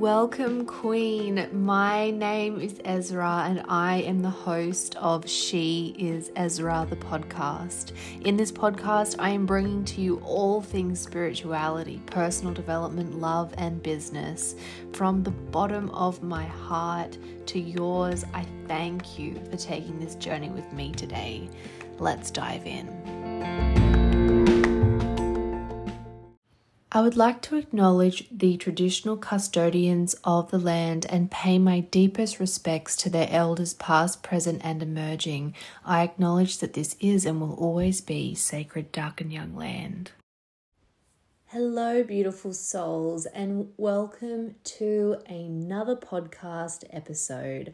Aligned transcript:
Welcome, 0.00 0.64
Queen. 0.64 1.46
My 1.52 2.10
name 2.10 2.58
is 2.58 2.80
Ezra, 2.86 3.44
and 3.46 3.62
I 3.68 3.96
am 3.96 4.22
the 4.22 4.30
host 4.30 4.96
of 4.96 5.28
She 5.28 5.94
is 5.98 6.32
Ezra, 6.36 6.86
the 6.88 6.96
podcast. 6.96 7.92
In 8.22 8.38
this 8.38 8.50
podcast, 8.50 9.16
I 9.18 9.28
am 9.28 9.44
bringing 9.44 9.84
to 9.84 10.00
you 10.00 10.16
all 10.24 10.62
things 10.62 11.00
spirituality, 11.00 12.00
personal 12.06 12.54
development, 12.54 13.20
love, 13.20 13.52
and 13.58 13.82
business. 13.82 14.54
From 14.94 15.22
the 15.22 15.32
bottom 15.32 15.90
of 15.90 16.22
my 16.22 16.44
heart 16.46 17.18
to 17.48 17.60
yours, 17.60 18.24
I 18.32 18.46
thank 18.66 19.18
you 19.18 19.34
for 19.50 19.58
taking 19.58 20.00
this 20.00 20.14
journey 20.14 20.48
with 20.48 20.72
me 20.72 20.92
today. 20.92 21.50
Let's 21.98 22.30
dive 22.30 22.64
in. 22.64 23.79
I 26.92 27.02
would 27.02 27.16
like 27.16 27.40
to 27.42 27.56
acknowledge 27.56 28.26
the 28.32 28.56
traditional 28.56 29.16
custodians 29.16 30.16
of 30.24 30.50
the 30.50 30.58
land 30.58 31.06
and 31.08 31.30
pay 31.30 31.56
my 31.56 31.78
deepest 31.78 32.40
respects 32.40 32.96
to 32.96 33.08
their 33.08 33.28
elders, 33.30 33.74
past, 33.74 34.24
present, 34.24 34.60
and 34.64 34.82
emerging. 34.82 35.54
I 35.84 36.02
acknowledge 36.02 36.58
that 36.58 36.72
this 36.72 36.96
is 36.98 37.24
and 37.24 37.40
will 37.40 37.54
always 37.54 38.00
be 38.00 38.34
sacred, 38.34 38.92
Darkinjung 38.92 39.56
land. 39.56 40.10
Hello, 41.46 42.02
beautiful 42.02 42.52
souls, 42.52 43.24
and 43.26 43.68
welcome 43.76 44.56
to 44.64 45.18
another 45.28 45.94
podcast 45.94 46.82
episode. 46.90 47.72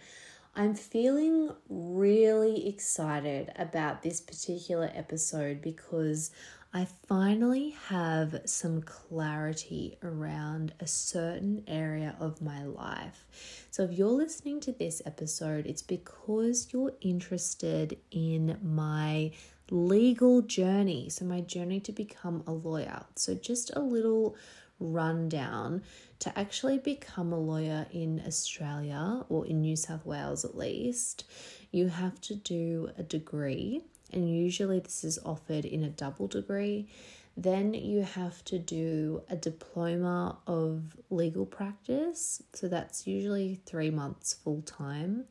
I'm 0.55 0.75
feeling 0.75 1.53
really 1.71 2.69
excited 2.69 3.51
about 3.57 4.03
this 4.03 4.21
particular 4.21 4.91
episode 4.95 5.63
because 5.63 6.31
I 6.73 6.87
finally 7.07 7.71
have 7.89 8.43
some 8.45 8.83
clarity 8.83 9.97
around 10.03 10.75
a 10.81 10.87
certain 10.87 11.63
area 11.67 12.17
of 12.21 12.43
my 12.43 12.65
life. 12.65 13.25
So, 13.71 13.85
if 13.85 13.93
you're 13.93 14.09
listening 14.09 14.61
to 14.61 14.73
this 14.73 15.01
episode, 15.07 15.67
it's 15.67 15.83
because 15.83 16.69
you're 16.73 16.93
interested 17.01 17.97
in 18.11 18.59
my 18.63 19.33
legal 19.71 20.43
journey. 20.43 21.09
So, 21.09 21.25
my 21.25 21.41
journey 21.41 21.81
to 21.81 21.93
become 21.93 22.43
a 22.47 22.53
lawyer. 22.53 23.05
So, 23.15 23.35
just 23.35 23.71
a 23.75 23.81
little 23.81 24.37
rundown 24.79 25.83
to 26.19 26.39
actually 26.39 26.79
become 26.79 27.33
a 27.33 27.39
lawyer 27.39 27.87
in 27.93 28.23
Australia 28.27 29.25
or 29.29 29.47
in 29.47 29.63
New 29.63 29.77
South 29.77 30.05
Wales 30.05 30.45
at 30.45 30.57
least, 30.57 31.25
you 31.71 31.89
have 31.89 32.21
to 32.23 32.35
do 32.35 32.91
a 32.99 33.03
degree 33.03 33.83
and 34.13 34.29
usually 34.29 34.79
this 34.81 35.05
is 35.05 35.19
offered 35.25 35.65
in 35.65 35.85
a 35.85 35.91
double 35.91 36.27
degree. 36.27 36.89
Then 37.37 37.75
you 37.75 38.01
have 38.01 38.43
to 38.47 38.59
do 38.59 39.23
a 39.29 39.37
diploma 39.37 40.39
of 40.47 40.97
legal 41.11 41.45
practice, 41.45 42.43
so 42.55 42.67
that's 42.67 43.07
usually 43.07 43.61
three 43.67 43.91
months 43.91 44.33
full 44.33 44.63
time. 44.63 45.27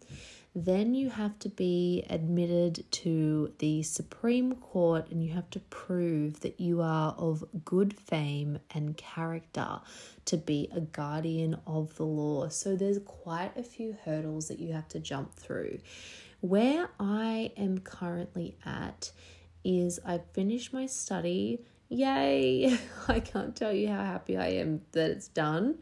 Then 0.58 0.94
you 0.94 1.10
have 1.10 1.38
to 1.40 1.50
be 1.50 2.06
admitted 2.10 2.86
to 2.90 3.52
the 3.58 3.84
Supreme 3.84 4.56
Court 4.56 5.10
and 5.12 5.22
you 5.22 5.34
have 5.34 5.50
to 5.50 5.60
prove 5.60 6.40
that 6.42 6.62
you 6.62 6.82
are 6.82 7.14
of 7.18 7.44
good 7.66 7.94
fame 7.94 8.60
and 8.74 8.96
character 8.96 9.82
to 10.26 10.38
be 10.38 10.70
a 10.74 10.80
guardian 10.80 11.58
of 11.68 11.96
the 11.98 12.06
law. 12.06 12.48
So 12.48 12.78
there's 12.78 13.00
quite 13.00 13.52
a 13.58 13.64
few 13.64 13.98
hurdles 14.06 14.48
that 14.48 14.60
you 14.60 14.72
have 14.72 14.88
to 14.90 15.00
jump 15.00 15.34
through. 15.34 15.80
Where 16.48 16.92
I 17.00 17.54
am 17.58 17.80
currently 17.80 18.56
at 18.64 19.12
is 19.64 20.00
I 20.06 20.20
finished 20.34 20.74
my 20.74 20.86
study. 20.86 21.66
Yay! 21.90 22.78
I 23.08 23.20
can't 23.20 23.56
tell 23.56 23.74
you 23.74 23.88
how 23.88 24.04
happy 24.04 24.38
I 24.38 24.50
am 24.50 24.82
that 24.92 25.10
it's 25.10 25.28
done. 25.28 25.80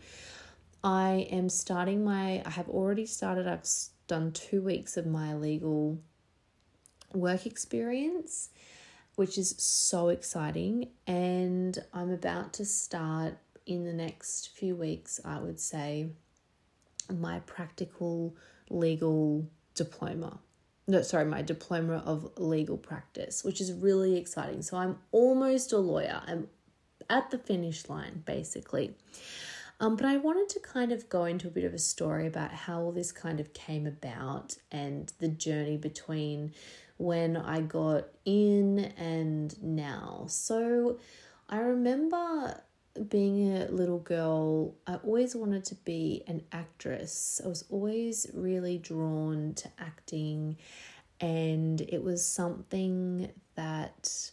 I 0.82 1.28
am 1.30 1.50
starting 1.50 2.06
my, 2.06 2.44
I 2.46 2.50
have 2.50 2.70
already 2.70 3.06
started, 3.06 3.46
I've 3.46 3.68
done 4.08 4.32
two 4.32 4.62
weeks 4.62 4.96
of 4.96 5.06
my 5.06 5.34
legal 5.34 6.00
work 7.14 7.46
experience, 7.46 8.50
which 9.16 9.38
is 9.38 9.56
so 9.58 10.08
exciting. 10.08 10.92
And 11.06 11.78
I'm 11.94 12.10
about 12.10 12.54
to 12.54 12.64
start 12.64 13.34
in 13.66 13.84
the 13.84 13.94
next 13.94 14.48
few 14.56 14.78
weeks, 14.78 15.20
I 15.26 15.40
would 15.40 15.60
say, 15.60 16.12
my 17.14 17.42
practical 17.42 18.38
legal 18.70 19.46
diploma 19.76 20.40
no, 20.88 21.02
sorry, 21.02 21.26
my 21.26 21.42
diploma 21.42 22.04
of 22.06 22.32
legal 22.38 22.78
practice, 22.78 23.44
which 23.44 23.62
is 23.62 23.72
really 23.72 24.18
exciting. 24.18 24.62
So 24.62 24.78
I'm 24.78 24.98
almost 25.12 25.72
a 25.72 25.78
lawyer. 25.78 26.22
I'm 26.26 26.48
at 27.10 27.32
the 27.32 27.38
finish 27.38 27.88
line, 27.90 28.24
basically. 28.26 28.96
Um, 29.80 29.96
but 29.96 30.06
I 30.06 30.18
wanted 30.18 30.50
to 30.50 30.60
kind 30.60 30.92
of 30.92 31.10
go 31.10 31.26
into 31.26 31.48
a 31.48 31.52
bit 31.52 31.64
of 31.64 31.74
a 31.74 31.80
story 31.80 32.28
about 32.28 32.52
how 32.52 32.82
all 32.82 32.92
this 32.92 33.12
kind 33.12 33.40
of 33.40 33.54
came 33.54 33.88
about 33.88 34.56
and 34.72 35.12
the 35.20 35.28
journey 35.28 35.78
between 35.78 36.54
when 36.98 37.36
I 37.36 37.62
got 37.62 38.08
in 38.26 38.80
and 38.98 39.62
now. 39.62 40.26
So 40.28 41.00
I 41.50 41.58
remember 41.58 42.62
being 43.10 43.56
a 43.56 43.66
little 43.70 44.00
girl, 44.00 44.76
I 44.86 44.96
always 44.96 45.36
wanted 45.36 45.66
to 45.66 45.76
be 45.76 46.24
an 46.28 46.44
actress. 46.52 47.42
I 47.44 47.48
was 47.48 47.66
always 47.70 48.28
really 48.34 48.78
drawn 48.78 49.54
to 49.56 49.70
acting, 49.80 50.58
and 51.20 51.82
it 51.82 52.04
was 52.04 52.26
something 52.26 53.32
that 53.56 54.32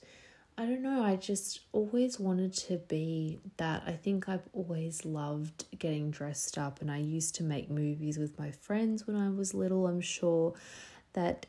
I 0.59 0.67
don't 0.67 0.83
know, 0.83 1.03
I 1.03 1.17
just 1.17 1.61
always 1.73 2.21
wanted 2.21 2.53
to 2.53 2.77
be 2.77 3.39
that. 3.57 3.83
I 3.87 3.93
think 3.93 4.29
I've 4.29 4.47
always 4.53 5.07
loved 5.07 5.65
getting 5.79 6.11
dressed 6.11 6.59
up, 6.59 6.83
and 6.83 6.91
I 6.91 6.99
used 6.99 7.35
to 7.37 7.43
make 7.43 7.71
movies 7.71 8.19
with 8.19 8.39
my 8.39 8.51
friends 8.51 9.07
when 9.07 9.17
I 9.17 9.31
was 9.31 9.55
little. 9.55 9.87
I'm 9.87 10.03
sure 10.03 10.53
that 11.15 11.47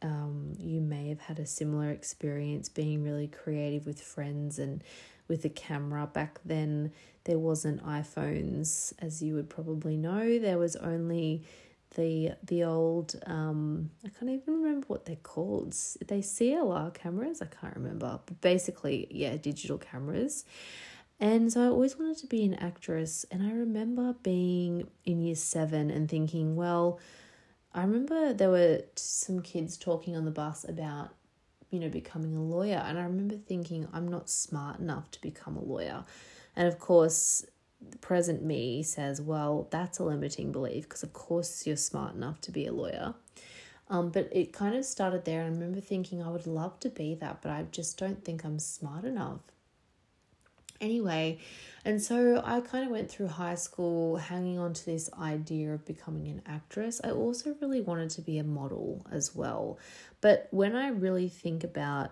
um, 0.00 0.54
you 0.58 0.80
may 0.80 1.10
have 1.10 1.20
had 1.20 1.38
a 1.38 1.46
similar 1.46 1.90
experience 1.90 2.70
being 2.70 3.02
really 3.02 3.28
creative 3.28 3.84
with 3.84 4.00
friends 4.00 4.58
and 4.58 4.82
with 5.28 5.44
a 5.44 5.48
camera. 5.48 6.06
Back 6.06 6.40
then, 6.44 6.92
there 7.24 7.38
wasn't 7.38 7.84
iPhones, 7.84 8.92
as 8.98 9.22
you 9.22 9.34
would 9.34 9.48
probably 9.48 9.96
know. 9.96 10.38
There 10.38 10.58
was 10.58 10.76
only 10.76 11.44
the 11.96 12.32
the 12.42 12.64
old 12.64 13.14
um 13.26 13.90
I 14.04 14.08
can't 14.08 14.30
even 14.30 14.62
remember 14.62 14.86
what 14.88 15.04
they're 15.04 15.16
called. 15.16 15.72
They 16.06 16.20
CLR 16.20 16.92
cameras. 16.94 17.40
I 17.40 17.46
can't 17.46 17.76
remember, 17.76 18.20
but 18.26 18.40
basically, 18.40 19.06
yeah, 19.10 19.36
digital 19.36 19.78
cameras. 19.78 20.44
And 21.20 21.52
so 21.52 21.62
I 21.62 21.66
always 21.68 21.96
wanted 21.96 22.18
to 22.18 22.26
be 22.26 22.44
an 22.44 22.54
actress. 22.54 23.24
And 23.30 23.42
I 23.42 23.52
remember 23.52 24.14
being 24.22 24.88
in 25.04 25.22
year 25.22 25.36
seven 25.36 25.90
and 25.90 26.08
thinking, 26.08 26.56
well, 26.56 26.98
I 27.72 27.82
remember 27.82 28.32
there 28.32 28.50
were 28.50 28.82
some 28.96 29.40
kids 29.40 29.76
talking 29.76 30.16
on 30.16 30.24
the 30.24 30.30
bus 30.30 30.64
about 30.68 31.10
you 31.74 31.80
know, 31.80 31.88
becoming 31.88 32.36
a 32.36 32.42
lawyer. 32.42 32.82
And 32.86 32.98
I 32.98 33.02
remember 33.02 33.36
thinking, 33.36 33.88
I'm 33.92 34.08
not 34.08 34.30
smart 34.30 34.78
enough 34.78 35.10
to 35.10 35.20
become 35.20 35.56
a 35.56 35.62
lawyer. 35.62 36.04
And 36.54 36.68
of 36.68 36.78
course, 36.78 37.44
the 37.90 37.98
present 37.98 38.42
me 38.42 38.82
says, 38.82 39.20
well, 39.20 39.66
that's 39.70 39.98
a 39.98 40.04
limiting 40.04 40.52
belief 40.52 40.84
because, 40.84 41.02
of 41.02 41.12
course, 41.12 41.66
you're 41.66 41.76
smart 41.76 42.14
enough 42.14 42.40
to 42.42 42.52
be 42.52 42.66
a 42.66 42.72
lawyer. 42.72 43.14
Um, 43.90 44.10
but 44.10 44.28
it 44.32 44.52
kind 44.52 44.74
of 44.76 44.84
started 44.84 45.24
there. 45.24 45.42
And 45.42 45.50
I 45.50 45.58
remember 45.58 45.80
thinking, 45.80 46.22
I 46.22 46.30
would 46.30 46.46
love 46.46 46.78
to 46.80 46.88
be 46.88 47.14
that, 47.16 47.42
but 47.42 47.50
I 47.50 47.64
just 47.70 47.98
don't 47.98 48.24
think 48.24 48.44
I'm 48.44 48.58
smart 48.58 49.04
enough. 49.04 49.40
Anyway, 50.80 51.38
and 51.84 52.02
so 52.02 52.42
I 52.44 52.60
kind 52.60 52.84
of 52.84 52.90
went 52.90 53.10
through 53.10 53.28
high 53.28 53.54
school 53.54 54.16
hanging 54.16 54.58
on 54.58 54.72
to 54.74 54.84
this 54.84 55.10
idea 55.18 55.72
of 55.72 55.84
becoming 55.84 56.28
an 56.28 56.42
actress. 56.46 57.00
I 57.04 57.10
also 57.10 57.54
really 57.60 57.80
wanted 57.80 58.10
to 58.10 58.22
be 58.22 58.38
a 58.38 58.44
model 58.44 59.06
as 59.10 59.34
well. 59.34 59.78
But 60.20 60.48
when 60.50 60.74
I 60.74 60.88
really 60.88 61.28
think 61.28 61.62
about 61.62 62.10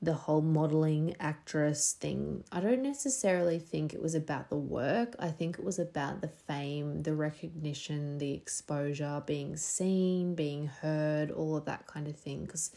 the 0.00 0.14
whole 0.14 0.42
modeling 0.42 1.14
actress 1.20 1.92
thing, 1.92 2.42
I 2.50 2.58
don't 2.60 2.82
necessarily 2.82 3.60
think 3.60 3.94
it 3.94 4.02
was 4.02 4.16
about 4.16 4.50
the 4.50 4.56
work. 4.56 5.14
I 5.18 5.28
think 5.28 5.58
it 5.58 5.64
was 5.64 5.78
about 5.78 6.22
the 6.22 6.28
fame, 6.28 7.02
the 7.02 7.14
recognition, 7.14 8.18
the 8.18 8.32
exposure, 8.32 9.22
being 9.24 9.56
seen, 9.56 10.34
being 10.34 10.66
heard, 10.66 11.30
all 11.30 11.56
of 11.56 11.66
that 11.66 11.86
kind 11.86 12.08
of 12.08 12.16
thing. 12.16 12.46
Because 12.46 12.72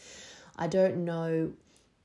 I 0.56 0.68
don't 0.68 1.04
know 1.04 1.52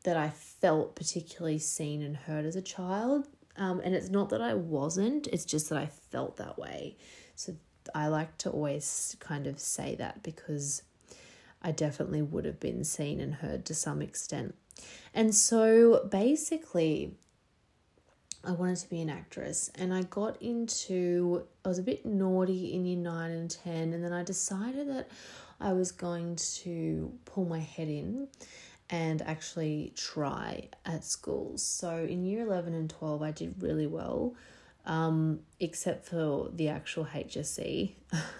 that 0.03 0.17
I 0.17 0.29
felt 0.29 0.95
particularly 0.95 1.59
seen 1.59 2.01
and 2.01 2.15
heard 2.15 2.45
as 2.45 2.55
a 2.55 2.61
child. 2.61 3.27
Um, 3.57 3.81
and 3.83 3.93
it's 3.93 4.09
not 4.09 4.29
that 4.29 4.41
I 4.41 4.53
wasn't, 4.53 5.27
it's 5.27 5.45
just 5.45 5.69
that 5.69 5.77
I 5.77 5.85
felt 5.85 6.37
that 6.37 6.57
way. 6.57 6.95
So 7.35 7.55
I 7.93 8.07
like 8.07 8.37
to 8.39 8.49
always 8.49 9.15
kind 9.19 9.47
of 9.47 9.59
say 9.59 9.95
that 9.95 10.23
because 10.23 10.83
I 11.61 11.71
definitely 11.71 12.21
would 12.21 12.45
have 12.45 12.59
been 12.59 12.83
seen 12.83 13.19
and 13.19 13.35
heard 13.35 13.65
to 13.65 13.75
some 13.75 14.01
extent. 14.01 14.55
And 15.13 15.35
so 15.35 16.07
basically, 16.09 17.13
I 18.43 18.51
wanted 18.51 18.77
to 18.77 18.89
be 18.89 19.01
an 19.01 19.09
actress 19.09 19.69
and 19.75 19.93
I 19.93 20.03
got 20.03 20.41
into, 20.41 21.45
I 21.63 21.69
was 21.69 21.77
a 21.77 21.83
bit 21.83 22.05
naughty 22.05 22.73
in 22.73 22.85
year 22.85 22.97
9 22.97 23.31
and 23.31 23.51
10, 23.51 23.93
and 23.93 24.03
then 24.03 24.13
I 24.13 24.23
decided 24.23 24.89
that 24.89 25.09
I 25.59 25.73
was 25.73 25.91
going 25.91 26.37
to 26.37 27.11
pull 27.25 27.45
my 27.45 27.59
head 27.59 27.87
in 27.87 28.27
and 28.91 29.21
actually 29.21 29.93
try 29.95 30.67
at 30.85 31.03
schools. 31.03 31.63
So 31.63 32.05
in 32.07 32.25
year 32.25 32.45
11 32.45 32.73
and 32.73 32.89
12, 32.89 33.21
I 33.21 33.31
did 33.31 33.55
really 33.63 33.87
well. 33.87 34.35
um, 34.85 35.41
except 35.59 36.07
for 36.07 36.49
the 36.53 36.69
actual 36.69 37.05
HSC. 37.05 37.93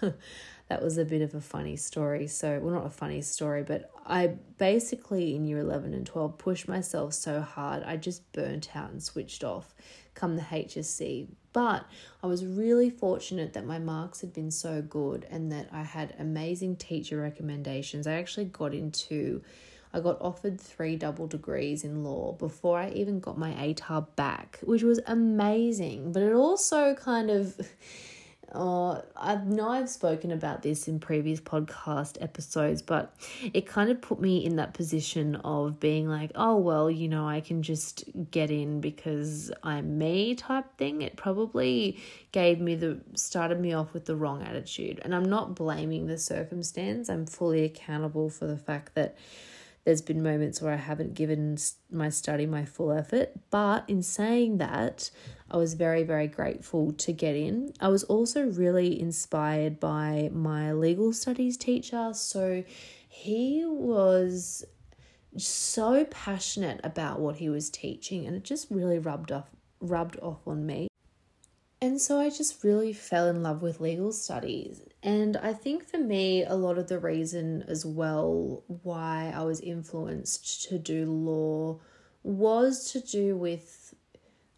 that 0.68 0.82
was 0.82 0.98
a 0.98 1.04
bit 1.04 1.22
of 1.22 1.34
a 1.34 1.40
funny 1.40 1.76
story. 1.76 2.26
So, 2.26 2.58
well, 2.58 2.74
not 2.74 2.86
a 2.86 2.90
funny 2.90 3.22
story, 3.22 3.62
but 3.62 3.90
I 4.04 4.34
basically 4.58 5.36
in 5.36 5.44
year 5.44 5.60
11 5.60 5.94
and 5.94 6.04
12 6.04 6.38
pushed 6.38 6.66
myself 6.66 7.14
so 7.14 7.40
hard, 7.40 7.82
I 7.84 7.96
just 7.96 8.30
burnt 8.32 8.74
out 8.74 8.90
and 8.90 9.02
switched 9.02 9.44
off 9.44 9.74
come 10.14 10.36
the 10.36 10.42
HSC. 10.42 11.28
But 11.52 11.86
I 12.22 12.26
was 12.26 12.44
really 12.44 12.90
fortunate 12.90 13.52
that 13.52 13.66
my 13.66 13.78
marks 13.78 14.20
had 14.20 14.32
been 14.32 14.50
so 14.50 14.82
good 14.82 15.26
and 15.30 15.52
that 15.52 15.68
I 15.72 15.82
had 15.82 16.14
amazing 16.18 16.76
teacher 16.76 17.20
recommendations. 17.20 18.06
I 18.06 18.14
actually 18.14 18.46
got 18.46 18.74
into 18.74 19.42
I 19.94 20.00
got 20.00 20.20
offered 20.20 20.60
three 20.60 20.96
double 20.96 21.26
degrees 21.26 21.84
in 21.84 22.02
law 22.02 22.32
before 22.32 22.78
I 22.78 22.90
even 22.90 23.20
got 23.20 23.36
my 23.36 23.52
ATAR 23.52 24.06
back, 24.16 24.58
which 24.62 24.82
was 24.82 25.00
amazing. 25.06 26.12
But 26.12 26.22
it 26.22 26.32
also 26.32 26.94
kind 26.94 27.30
of 27.30 27.60
uh, 28.52 29.02
I 29.16 29.36
know 29.36 29.68
I've 29.68 29.90
spoken 29.90 30.30
about 30.30 30.62
this 30.62 30.88
in 30.88 30.98
previous 30.98 31.40
podcast 31.40 32.22
episodes, 32.22 32.80
but 32.80 33.14
it 33.52 33.66
kind 33.66 33.90
of 33.90 34.00
put 34.00 34.18
me 34.18 34.44
in 34.44 34.56
that 34.56 34.72
position 34.72 35.36
of 35.36 35.78
being 35.78 36.08
like, 36.08 36.30
oh, 36.34 36.56
well, 36.56 36.90
you 36.90 37.08
know, 37.08 37.28
I 37.28 37.40
can 37.40 37.62
just 37.62 38.04
get 38.30 38.50
in 38.50 38.80
because 38.80 39.52
I'm 39.62 39.98
me 39.98 40.34
type 40.34 40.76
thing. 40.78 41.02
It 41.02 41.16
probably 41.16 41.98
gave 42.32 42.60
me 42.60 42.76
the, 42.76 43.00
started 43.14 43.60
me 43.60 43.74
off 43.74 43.92
with 43.92 44.06
the 44.06 44.16
wrong 44.16 44.42
attitude. 44.42 45.00
And 45.04 45.14
I'm 45.14 45.28
not 45.28 45.54
blaming 45.54 46.06
the 46.06 46.18
circumstance, 46.18 47.08
I'm 47.08 47.26
fully 47.26 47.64
accountable 47.64 48.30
for 48.30 48.46
the 48.46 48.56
fact 48.58 48.94
that 48.94 49.16
there's 49.84 50.02
been 50.02 50.22
moments 50.22 50.62
where 50.62 50.72
I 50.72 50.76
haven't 50.76 51.14
given 51.14 51.58
my 51.90 52.08
study 52.08 52.46
my 52.46 52.64
full 52.64 52.92
effort. 52.92 53.32
But 53.50 53.84
in 53.88 54.02
saying 54.02 54.58
that, 54.58 55.10
I 55.50 55.56
was 55.56 55.74
very, 55.74 56.02
very 56.02 56.28
grateful 56.28 56.92
to 56.92 57.12
get 57.12 57.34
in. 57.34 57.72
I 57.80 57.88
was 57.88 58.04
also 58.04 58.42
really 58.42 59.00
inspired 59.00 59.80
by 59.80 60.30
my 60.32 60.72
legal 60.72 61.12
studies 61.12 61.56
teacher. 61.56 62.10
So 62.14 62.64
he 63.08 63.64
was 63.66 64.64
so 65.36 66.04
passionate 66.04 66.80
about 66.84 67.20
what 67.20 67.36
he 67.36 67.48
was 67.48 67.70
teaching 67.70 68.26
and 68.26 68.36
it 68.36 68.44
just 68.44 68.70
really 68.70 68.98
rubbed 68.98 69.32
off 69.32 69.48
rubbed 69.80 70.18
off 70.20 70.46
on 70.46 70.64
me. 70.64 70.88
And 71.82 72.00
so 72.00 72.20
I 72.20 72.30
just 72.30 72.62
really 72.62 72.92
fell 72.92 73.26
in 73.26 73.42
love 73.42 73.60
with 73.60 73.80
legal 73.80 74.12
studies. 74.12 74.80
And 75.02 75.36
I 75.36 75.52
think 75.52 75.84
for 75.84 75.98
me, 75.98 76.44
a 76.44 76.54
lot 76.54 76.78
of 76.78 76.86
the 76.86 77.00
reason 77.00 77.64
as 77.66 77.84
well 77.84 78.62
why 78.68 79.32
I 79.34 79.42
was 79.42 79.60
influenced 79.60 80.68
to 80.68 80.78
do 80.78 81.06
law 81.06 81.80
was 82.22 82.92
to 82.92 83.00
do 83.00 83.36
with, 83.36 83.94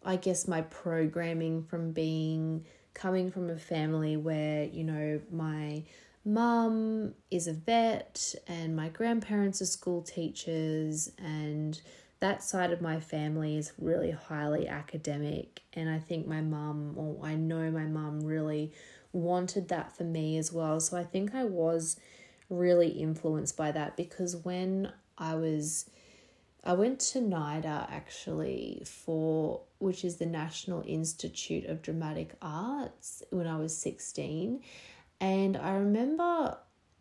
I 0.03 0.17
guess, 0.17 0.47
my 0.47 0.61
programming 0.61 1.63
from 1.63 1.93
being 1.93 2.63
coming 2.93 3.31
from 3.31 3.49
a 3.49 3.57
family 3.57 4.17
where, 4.17 4.65
you 4.65 4.83
know, 4.83 5.19
my 5.31 5.83
mum 6.23 7.15
is 7.31 7.47
a 7.47 7.53
vet 7.53 8.35
and 8.45 8.75
my 8.75 8.89
grandparents 8.89 9.63
are 9.63 9.65
school 9.65 10.03
teachers 10.03 11.11
and 11.17 11.81
that 12.19 12.43
side 12.43 12.71
of 12.71 12.81
my 12.81 12.99
family 12.99 13.57
is 13.57 13.73
really 13.77 14.11
highly 14.11 14.67
academic 14.67 15.61
and 15.73 15.89
I 15.89 15.99
think 15.99 16.27
my 16.27 16.41
mum 16.41 16.93
or 16.95 17.19
I 17.23 17.35
know 17.35 17.69
my 17.71 17.85
mum 17.85 18.21
really 18.21 18.71
wanted 19.11 19.67
that 19.69 19.95
for 19.95 20.03
me 20.03 20.37
as 20.37 20.51
well. 20.51 20.79
So 20.79 20.97
I 20.97 21.03
think 21.03 21.35
I 21.35 21.43
was 21.43 21.99
really 22.49 22.89
influenced 22.89 23.57
by 23.57 23.71
that 23.71 23.97
because 23.97 24.35
when 24.35 24.91
I 25.17 25.35
was 25.35 25.89
I 26.63 26.73
went 26.73 26.99
to 27.01 27.19
NIDA 27.19 27.87
actually 27.91 28.81
for 28.85 29.61
which 29.79 30.03
is 30.03 30.17
the 30.17 30.25
National 30.25 30.83
Institute 30.87 31.65
of 31.65 31.81
Dramatic 31.81 32.33
Arts 32.41 33.23
when 33.29 33.45
I 33.45 33.57
was 33.57 33.77
16 33.77 34.61
and 35.19 35.57
I 35.57 35.73
remember 35.73 36.57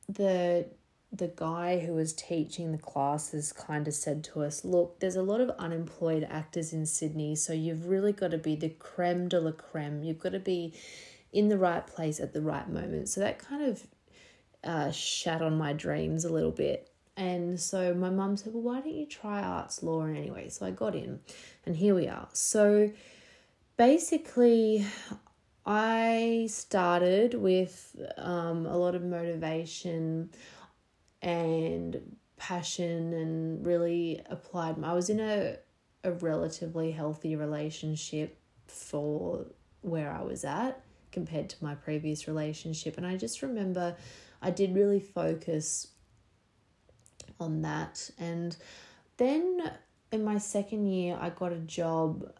the 0.08 0.66
the 1.16 1.32
guy 1.34 1.78
who 1.78 1.94
was 1.94 2.12
teaching 2.12 2.72
the 2.72 2.78
classes 2.78 3.52
kind 3.52 3.86
of 3.86 3.94
said 3.94 4.24
to 4.24 4.42
us, 4.42 4.64
Look, 4.64 4.98
there's 5.00 5.16
a 5.16 5.22
lot 5.22 5.40
of 5.40 5.50
unemployed 5.50 6.26
actors 6.28 6.72
in 6.72 6.86
Sydney, 6.86 7.36
so 7.36 7.52
you've 7.52 7.86
really 7.86 8.12
got 8.12 8.32
to 8.32 8.38
be 8.38 8.56
the 8.56 8.70
creme 8.70 9.28
de 9.28 9.40
la 9.40 9.52
creme. 9.52 10.02
You've 10.02 10.18
got 10.18 10.32
to 10.32 10.40
be 10.40 10.74
in 11.32 11.48
the 11.48 11.58
right 11.58 11.86
place 11.86 12.20
at 12.20 12.32
the 12.32 12.40
right 12.40 12.68
moment. 12.68 13.08
So 13.08 13.20
that 13.20 13.38
kind 13.38 13.62
of 13.62 13.86
uh, 14.64 14.90
shat 14.90 15.42
on 15.42 15.56
my 15.56 15.72
dreams 15.72 16.24
a 16.24 16.32
little 16.32 16.50
bit. 16.50 16.90
And 17.16 17.60
so 17.60 17.94
my 17.94 18.10
mum 18.10 18.36
said, 18.36 18.52
Well, 18.52 18.62
why 18.62 18.80
don't 18.80 18.94
you 18.94 19.06
try 19.06 19.40
arts 19.40 19.82
law 19.82 20.04
anyway? 20.04 20.48
So 20.48 20.66
I 20.66 20.72
got 20.72 20.96
in, 20.96 21.20
and 21.64 21.76
here 21.76 21.94
we 21.94 22.08
are. 22.08 22.28
So 22.32 22.90
basically, 23.76 24.84
I 25.64 26.48
started 26.50 27.34
with 27.34 27.94
um, 28.18 28.66
a 28.66 28.76
lot 28.76 28.96
of 28.96 29.02
motivation 29.02 30.30
and 31.24 32.16
passion 32.36 33.14
and 33.14 33.66
really 33.66 34.20
applied 34.28 34.76
I 34.84 34.92
was 34.92 35.08
in 35.08 35.18
a 35.18 35.56
a 36.04 36.12
relatively 36.12 36.92
healthy 36.92 37.34
relationship 37.34 38.38
for 38.66 39.46
where 39.80 40.12
I 40.12 40.22
was 40.22 40.44
at 40.44 40.84
compared 41.10 41.48
to 41.48 41.64
my 41.64 41.74
previous 41.74 42.28
relationship. 42.28 42.98
And 42.98 43.06
I 43.06 43.16
just 43.16 43.40
remember 43.40 43.96
I 44.42 44.50
did 44.50 44.74
really 44.74 45.00
focus 45.00 45.88
on 47.40 47.62
that. 47.62 48.10
And 48.18 48.54
then 49.16 49.72
in 50.12 50.24
my 50.24 50.36
second 50.36 50.86
year 50.86 51.16
I 51.18 51.30
got 51.30 51.52
a 51.52 51.58
job 51.58 52.30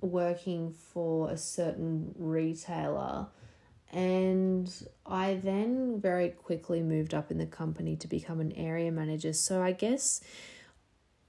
working 0.00 0.72
for 0.72 1.30
a 1.30 1.36
certain 1.36 2.12
retailer 2.18 3.28
and 3.92 4.72
I 5.04 5.34
then 5.34 6.00
very 6.00 6.30
quickly 6.30 6.82
moved 6.82 7.12
up 7.12 7.30
in 7.30 7.38
the 7.38 7.46
company 7.46 7.94
to 7.96 8.08
become 8.08 8.40
an 8.40 8.52
area 8.52 8.90
manager. 8.90 9.32
So 9.34 9.62
I 9.62 9.72
guess 9.72 10.20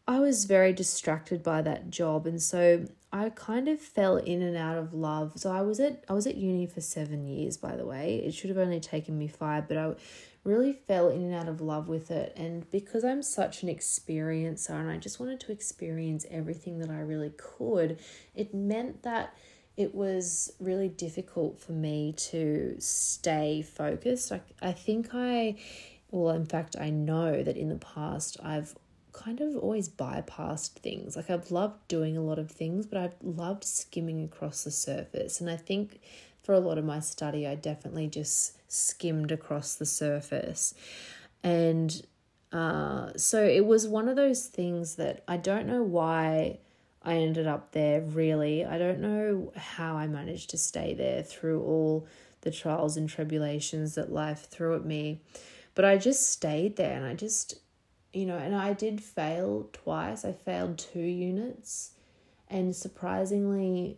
I 0.08 0.20
was 0.20 0.46
very 0.46 0.72
distracted 0.72 1.44
by 1.44 1.62
that 1.62 1.90
job 1.90 2.26
and 2.26 2.42
so 2.42 2.86
I 3.12 3.30
kind 3.30 3.68
of 3.68 3.80
fell 3.80 4.18
in 4.18 4.42
and 4.42 4.58
out 4.58 4.78
of 4.78 4.94
love. 4.94 5.34
So 5.36 5.52
I 5.52 5.62
was 5.62 5.80
at 5.80 6.04
I 6.08 6.14
was 6.14 6.26
at 6.26 6.36
uni 6.36 6.66
for 6.66 6.80
7 6.82 7.24
years 7.26 7.58
by 7.58 7.76
the 7.76 7.86
way. 7.86 8.22
It 8.26 8.34
should 8.34 8.50
have 8.50 8.60
only 8.60 8.80
taken 8.80 9.18
me 9.18 9.28
5, 9.28 9.68
but 9.68 9.78
I 9.78 9.94
really 10.46 10.74
fell 10.74 11.10
in 11.10 11.22
and 11.22 11.34
out 11.34 11.48
of 11.48 11.62
love 11.62 11.88
with 11.88 12.12
it 12.12 12.34
and 12.36 12.70
because 12.70 13.04
I'm 13.04 13.22
such 13.24 13.64
an 13.64 13.70
experiencer 13.70 14.72
and 14.72 14.90
I 14.90 14.98
just 14.98 15.20
wanted 15.20 15.40
to 15.42 15.52
experience 15.52 16.26
everything 16.30 16.80
that 16.80 16.90
I 16.90 17.00
really 17.00 17.32
could, 17.38 18.00
it 18.36 18.54
meant 18.54 19.04
that 19.04 19.36
it 19.76 19.96
was 19.96 20.54
really 20.60 20.90
difficult 20.90 21.60
for 21.60 21.72
me 21.72 22.14
to 22.16 22.76
stay 22.80 23.62
focused. 23.62 24.32
I, 24.32 24.42
I 24.62 24.72
think 24.72 25.10
I, 25.14 25.56
well, 26.12 26.36
in 26.36 26.46
fact, 26.46 26.76
I 26.80 26.90
know 26.90 27.42
that 27.44 27.58
in 27.58 27.70
the 27.70 27.78
past 27.78 28.38
I've 28.44 28.76
kind 29.14 29.42
of 29.42 29.56
always 29.56 29.90
bypassed 29.90 30.74
things. 30.74 31.16
Like 31.16 31.30
I've 31.30 31.52
loved 31.52 31.88
doing 31.88 32.18
a 32.18 32.22
lot 32.22 32.40
of 32.40 32.52
things, 32.52 32.86
but 32.86 32.98
I've 32.98 33.16
loved 33.22 33.64
skimming 33.64 34.24
across 34.24 34.64
the 34.64 34.72
surface. 34.72 35.40
And 35.40 35.50
I 35.50 35.56
think 35.56 36.02
for 36.44 36.54
a 36.54 36.60
lot 36.60 36.78
of 36.78 36.86
my 36.86 37.00
study, 37.00 37.48
I 37.48 37.56
definitely 37.56 38.08
just 38.08 38.58
skimmed 38.72 39.32
across 39.32 39.76
the 39.76 39.86
surface. 39.86 40.74
And 41.44 42.06
uh, 42.52 43.12
so 43.16 43.44
it 43.44 43.66
was 43.66 43.88
one 43.88 44.08
of 44.08 44.16
those 44.16 44.46
things 44.48 44.96
that 44.96 45.24
I 45.28 45.38
don't 45.38 45.68
know 45.68 45.84
why 45.84 46.60
I 47.04 47.16
ended 47.16 47.48
up 47.48 47.72
there 47.72 48.02
really. 48.02 48.66
I 48.66 48.78
don't 48.78 49.00
know 49.00 49.52
how 49.56 49.98
I 49.98 50.08
managed 50.08 50.50
to 50.52 50.58
stay 50.58 50.94
there 50.94 51.24
through 51.24 51.62
all 51.62 52.08
the 52.42 52.52
trials 52.52 52.98
and 52.98 53.10
tribulations 53.10 53.96
that 53.96 54.12
life 54.12 54.48
threw 54.50 54.76
at 54.76 54.86
me. 54.86 55.22
But 55.76 55.86
I 55.86 55.98
just 55.98 56.30
stayed 56.30 56.76
there 56.76 56.96
and 56.96 57.06
I 57.06 57.14
just, 57.16 57.56
you 58.14 58.26
know, 58.26 58.38
and 58.38 58.56
I 58.56 58.74
did 58.74 59.02
fail 59.02 59.70
twice. 59.74 60.24
I 60.24 60.34
failed 60.34 60.78
two 60.78 61.00
units. 61.00 61.92
And 62.50 62.76
surprisingly, 62.76 63.98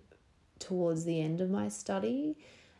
towards 0.59 1.03
the 1.03 1.19
end 1.21 1.41
of 1.41 1.49
my 1.49 1.67
study, 1.67 2.37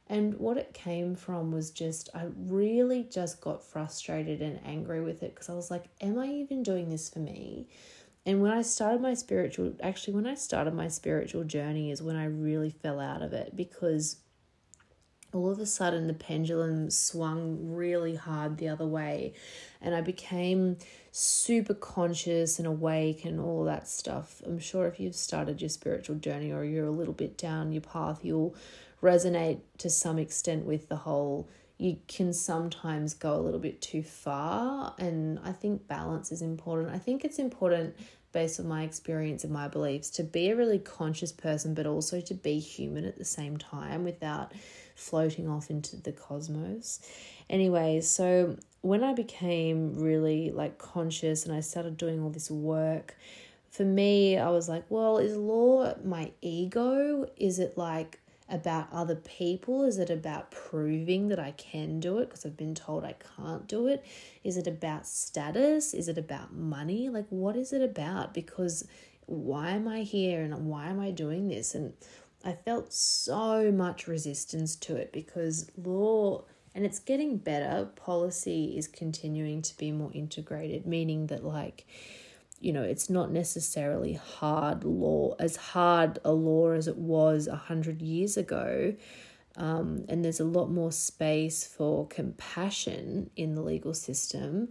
and 0.07 0.35
what 0.35 0.57
it 0.57 0.73
came 0.73 1.15
from 1.15 1.51
was 1.51 1.71
just, 1.71 2.09
I 2.13 2.27
really 2.37 3.03
just 3.03 3.41
got 3.41 3.63
frustrated 3.63 4.41
and 4.41 4.59
angry 4.63 5.01
with 5.01 5.23
it 5.23 5.33
because 5.33 5.49
I 5.49 5.55
was 5.55 5.71
like, 5.71 5.85
Am 5.99 6.17
I 6.19 6.27
even 6.27 6.63
doing 6.63 6.89
this 6.89 7.09
for 7.09 7.19
me? 7.19 7.67
And 8.25 8.41
when 8.41 8.51
I 8.51 8.63
started 8.63 9.01
my 9.01 9.13
spiritual, 9.13 9.73
actually, 9.81 10.15
when 10.15 10.25
I 10.25 10.33
started 10.33 10.73
my 10.73 10.87
spiritual 10.87 11.43
journey 11.43 11.91
is 11.91 12.01
when 12.01 12.15
I 12.15 12.25
really 12.25 12.71
fell 12.71 12.99
out 12.99 13.21
of 13.21 13.33
it 13.33 13.55
because 13.55 14.17
all 15.35 15.51
of 15.51 15.59
a 15.59 15.65
sudden 15.65 16.07
the 16.07 16.13
pendulum 16.13 16.89
swung 16.89 17.57
really 17.61 18.15
hard 18.15 18.57
the 18.57 18.69
other 18.69 18.85
way 18.85 19.33
and 19.81 19.93
I 19.93 19.99
became 19.99 20.77
super 21.11 21.73
conscious 21.73 22.57
and 22.57 22.67
awake 22.67 23.25
and 23.25 23.39
all 23.39 23.65
that 23.65 23.87
stuff. 23.87 24.41
I'm 24.45 24.59
sure 24.59 24.87
if 24.87 24.99
you've 24.99 25.15
started 25.15 25.61
your 25.61 25.69
spiritual 25.69 26.15
journey 26.15 26.51
or 26.51 26.63
you're 26.63 26.87
a 26.87 26.91
little 26.91 27.13
bit 27.13 27.37
down 27.37 27.73
your 27.73 27.81
path, 27.81 28.19
you'll 28.23 28.55
resonate 29.03 29.59
to 29.79 29.89
some 29.89 30.17
extent 30.17 30.65
with 30.65 30.87
the 30.87 30.95
whole 30.95 31.49
you 31.77 31.97
can 32.07 32.33
sometimes 32.33 33.13
go 33.13 33.33
a 33.33 33.41
little 33.41 33.59
bit 33.59 33.81
too 33.81 34.01
far 34.01 34.93
and 34.97 35.39
I 35.43 35.51
think 35.51 35.87
balance 35.87 36.31
is 36.31 36.41
important. 36.41 36.93
I 36.93 36.99
think 36.99 37.25
it's 37.25 37.39
important 37.39 37.95
based 38.35 38.59
on 38.59 38.67
my 38.67 38.83
experience 38.83 39.45
and 39.45 39.53
my 39.53 39.65
beliefs, 39.69 40.09
to 40.09 40.21
be 40.21 40.49
a 40.49 40.55
really 40.57 40.77
conscious 40.77 41.31
person, 41.31 41.73
but 41.73 41.85
also 41.87 42.19
to 42.19 42.33
be 42.33 42.59
human 42.59 43.05
at 43.05 43.17
the 43.17 43.23
same 43.23 43.55
time 43.55 44.03
without 44.03 44.51
floating 44.93 45.47
off 45.47 45.69
into 45.69 45.95
the 45.95 46.11
cosmos. 46.11 46.99
Anyway, 47.49 48.01
so 48.01 48.57
when 48.81 49.05
I 49.05 49.13
became 49.13 49.95
really 49.95 50.51
like 50.51 50.77
conscious 50.77 51.45
and 51.45 51.55
I 51.55 51.61
started 51.61 51.95
doing 51.95 52.21
all 52.21 52.29
this 52.29 52.51
work, 52.51 53.15
for 53.71 53.83
me, 53.83 54.37
I 54.37 54.49
was 54.49 54.67
like, 54.67 54.83
well, 54.89 55.17
is 55.17 55.37
law 55.37 55.93
my 56.03 56.31
ego? 56.41 57.29
Is 57.37 57.59
it 57.59 57.77
like 57.77 58.19
about 58.47 58.87
other 58.91 59.15
people? 59.15 59.83
Is 59.83 59.97
it 59.97 60.09
about 60.09 60.51
proving 60.51 61.29
that 61.29 61.39
I 61.39 61.51
can 61.51 61.99
do 61.99 62.19
it 62.19 62.29
because 62.29 62.45
I've 62.45 62.57
been 62.57 62.75
told 62.75 63.03
I 63.03 63.15
can't 63.35 63.67
do 63.67 63.87
it? 63.87 64.05
Is 64.43 64.57
it 64.57 64.67
about 64.67 65.07
status? 65.07 65.93
Is 65.93 66.07
it 66.07 66.17
about 66.17 66.53
money? 66.53 67.09
Like, 67.09 67.25
what 67.29 67.55
is 67.55 67.73
it 67.73 67.81
about? 67.81 68.33
Because 68.33 68.87
why 69.25 69.71
am 69.71 69.87
I 69.87 70.01
here 70.01 70.43
and 70.43 70.67
why 70.67 70.87
am 70.87 70.99
I 70.99 71.11
doing 71.11 71.47
this? 71.47 71.73
And 71.73 71.93
I 72.43 72.53
felt 72.53 72.93
so 72.93 73.71
much 73.71 74.07
resistance 74.07 74.75
to 74.77 74.95
it 74.95 75.11
because 75.11 75.71
law, 75.75 76.43
and 76.75 76.85
it's 76.85 76.99
getting 76.99 77.37
better, 77.37 77.85
policy 77.95 78.77
is 78.77 78.87
continuing 78.87 79.63
to 79.63 79.75
be 79.77 79.91
more 79.91 80.11
integrated, 80.13 80.85
meaning 80.85 81.27
that, 81.27 81.43
like, 81.43 81.87
you 82.59 82.73
know, 82.73 82.83
it's 82.83 83.09
not 83.09 83.31
necessarily 83.31 84.13
hard 84.13 84.83
law, 84.83 85.35
as 85.39 85.55
hard 85.55 86.19
a 86.23 86.31
law 86.31 86.71
as 86.71 86.87
it 86.87 86.97
was 86.97 87.47
a 87.47 87.55
hundred 87.55 88.01
years 88.01 88.37
ago. 88.37 88.95
Um, 89.57 90.05
and 90.09 90.23
there's 90.23 90.39
a 90.39 90.45
lot 90.45 90.69
more 90.69 90.91
space 90.91 91.65
for 91.65 92.07
compassion 92.07 93.29
in 93.35 93.55
the 93.55 93.61
legal 93.61 93.93
system, 93.93 94.69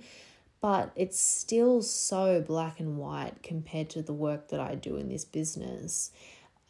but 0.60 0.92
it's 0.94 1.18
still 1.18 1.80
so 1.82 2.42
black 2.42 2.80
and 2.80 2.98
white 2.98 3.42
compared 3.42 3.90
to 3.90 4.02
the 4.02 4.12
work 4.12 4.48
that 4.48 4.60
I 4.60 4.74
do 4.74 4.96
in 4.96 5.08
this 5.08 5.24
business. 5.24 6.10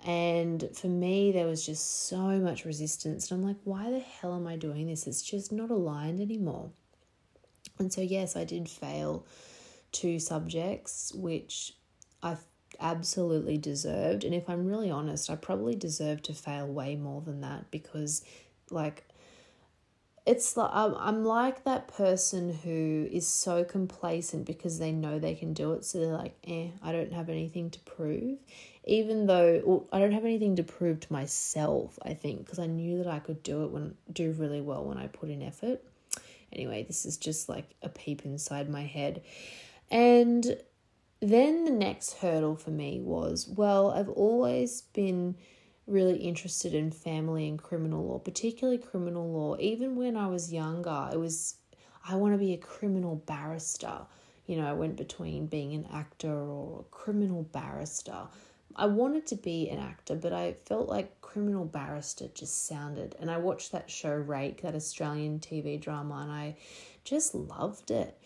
And 0.05 0.69
for 0.75 0.89
me, 0.89 1.33
there 1.33 1.47
was 1.47 1.65
just 1.65 2.07
so 2.09 2.39
much 2.39 2.65
resistance. 2.65 3.31
And 3.31 3.41
I'm 3.41 3.47
like, 3.49 3.57
why 3.65 3.91
the 3.91 4.01
hell 4.01 4.35
am 4.35 4.47
I 4.47 4.57
doing 4.57 4.87
this? 4.87 5.07
It's 5.07 5.23
just 5.23 5.51
not 5.51 5.71
aligned 5.71 6.21
anymore. 6.21 6.71
And 7.79 7.93
so, 7.93 8.01
yes, 8.01 8.37
I 8.37 8.45
did 8.45 8.69
fail 8.69 9.27
two 9.95 10.19
subjects, 10.19 11.13
which 11.15 11.73
I 12.23 12.37
absolutely 12.81 13.57
deserved. 13.57 14.25
And 14.25 14.35
if 14.35 14.51
I'm 14.51 14.67
really 14.67 14.91
honest, 14.91 15.31
I 15.31 15.37
probably 15.37 15.77
deserved 15.77 16.25
to 16.25 16.35
fail 16.35 16.67
way 16.67 16.97
more 16.97 17.23
than 17.23 17.41
that 17.41 17.71
because, 17.71 18.23
like, 18.71 19.05
it's 20.27 20.57
like 20.57 20.71
I'm 20.73 21.25
like 21.25 21.65
that 21.65 21.89
person 21.89 22.59
who 22.65 23.07
is 23.13 23.29
so 23.29 23.63
complacent 23.63 24.47
because 24.47 24.79
they 24.79 24.91
know 24.91 25.19
they 25.19 25.35
can 25.35 25.53
do 25.53 25.73
it. 25.75 25.85
So 25.85 25.99
they're 25.99 26.17
like, 26.17 26.35
eh, 26.47 26.69
I 26.83 26.93
don't 26.93 27.13
have 27.13 27.29
anything 27.29 27.71
to 27.71 27.81
prove. 27.81 28.39
Even 28.87 29.27
though 29.27 29.63
well, 29.65 29.87
I 29.93 29.99
don't 29.99 30.13
have 30.13 30.25
anything 30.25 30.57
to 30.57 30.63
prove 30.63 31.01
to 31.01 31.13
myself, 31.13 31.99
I 32.03 32.15
think, 32.15 32.45
because 32.45 32.59
I 32.59 32.67
knew 32.67 32.99
that 32.99 33.07
I 33.07 33.19
could 33.19 33.43
do 33.43 33.65
it 33.65 33.71
when 33.71 33.95
do 34.13 34.33
really 34.33 34.63
well 34.63 34.85
when 34.85 34.99
I 34.99 35.09
put 35.09 35.29
in 35.29 35.43
effort. 35.43 35.83
Anyway, 36.53 36.85
this 36.85 37.05
is 37.05 37.17
just 37.17 37.49
like 37.49 37.75
a 37.83 37.89
peep 37.89 38.25
inside 38.25 38.71
my 38.71 38.83
head. 38.83 39.23
And 39.91 40.57
then 41.21 41.65
the 41.65 41.71
next 41.71 42.15
hurdle 42.15 42.57
for 42.57 42.71
me 42.71 43.01
was 43.01 43.49
well, 43.49 43.91
I've 43.91 44.09
always 44.09 44.83
been 44.83 45.37
really 45.87 46.17
interested 46.17 46.75
in 46.75 46.91
family 46.91 47.49
and 47.49 47.59
criminal 47.59 48.07
law, 48.07 48.19
particularly 48.19 48.79
criminal 48.79 49.31
law. 49.31 49.57
Even 49.59 49.97
when 49.97 50.17
I 50.17 50.27
was 50.29 50.53
younger, 50.53 51.11
it 51.13 51.19
was 51.19 51.57
I 52.07 52.17
want 52.17 52.35
to 52.35 52.39
be 52.39 52.53
a 52.53 52.59
criminal 52.59 53.17
barrister. 53.17 54.01
You 54.47 54.57
know, 54.57 54.67
I 54.67 54.75
went 54.75 54.97
between 54.97 55.47
being 55.47 55.73
an 55.73 55.87
actor 55.93 56.33
or 56.33 56.81
a 56.81 56.95
criminal 56.95 57.45
barrister. 57.45 58.29
I 58.77 58.87
wanted 58.87 59.27
to 59.29 59.37
be 59.37 59.71
an 59.71 59.79
actor, 59.79 60.15
but 60.17 60.33
I 60.33 60.57
felt 60.67 60.89
like 60.89 61.21
criminal 61.23 61.65
barrister 61.65 62.29
just 62.35 62.67
sounded. 62.67 63.17
And 63.21 63.31
I 63.31 63.39
watched 63.39 63.73
that 63.73 63.91
show 63.91 64.13
Rake, 64.13 64.63
that 64.63 64.75
Australian 64.75 65.39
TV 65.39 65.81
drama, 65.81 66.21
and 66.23 66.33
I 66.33 66.57
just 67.05 67.35
loved 67.35 67.91
it. 67.91 68.19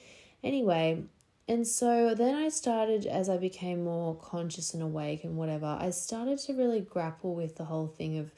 Anyway, 0.43 1.05
and 1.49 1.67
so 1.67 2.15
then 2.15 2.35
I 2.35 2.51
started, 2.51 3.07
as 3.07 3.31
I 3.31 3.39
became 3.39 3.85
more 3.85 4.15
conscious 4.15 4.75
and 4.75 4.83
awake 4.83 5.25
and 5.25 5.37
whatever, 5.37 5.79
I 5.81 5.91
started 5.91 6.39
to 6.41 6.53
really 6.53 6.81
grapple 6.81 7.35
with 7.35 7.57
the 7.57 7.65
whole 7.65 7.87
thing 7.87 8.19
of, 8.19 8.31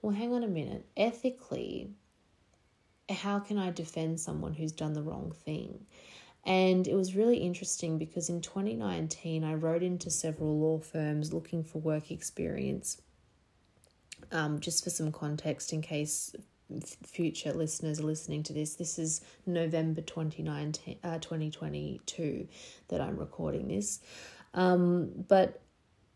well, 0.00 0.14
hang 0.14 0.32
on 0.32 0.44
a 0.44 0.48
minute, 0.48 0.86
ethically, 0.96 1.90
how 3.10 3.40
can 3.40 3.58
I 3.58 3.70
defend 3.70 4.20
someone 4.20 4.54
who's 4.54 4.72
done 4.72 4.92
the 4.92 5.02
wrong 5.02 5.34
thing? 5.44 5.86
And 6.44 6.86
it 6.88 6.94
was 6.94 7.14
really 7.14 7.38
interesting 7.38 7.98
because 7.98 8.28
in 8.28 8.40
2019, 8.40 9.44
I 9.44 9.54
wrote 9.54 9.82
into 9.82 10.10
several 10.10 10.58
law 10.58 10.78
firms 10.78 11.32
looking 11.32 11.62
for 11.62 11.78
work 11.80 12.10
experience. 12.10 13.00
Um, 14.30 14.60
just 14.60 14.84
for 14.84 14.90
some 14.90 15.12
context, 15.12 15.72
in 15.72 15.82
case 15.82 16.34
future 17.06 17.52
listeners 17.52 18.00
are 18.00 18.04
listening 18.04 18.42
to 18.44 18.52
this, 18.52 18.74
this 18.74 18.98
is 18.98 19.20
November 19.46 20.00
2019, 20.00 20.98
uh, 21.04 21.18
2022 21.18 22.48
that 22.88 23.00
I'm 23.00 23.16
recording 23.16 23.68
this. 23.68 24.00
Um, 24.54 25.10
but 25.28 25.60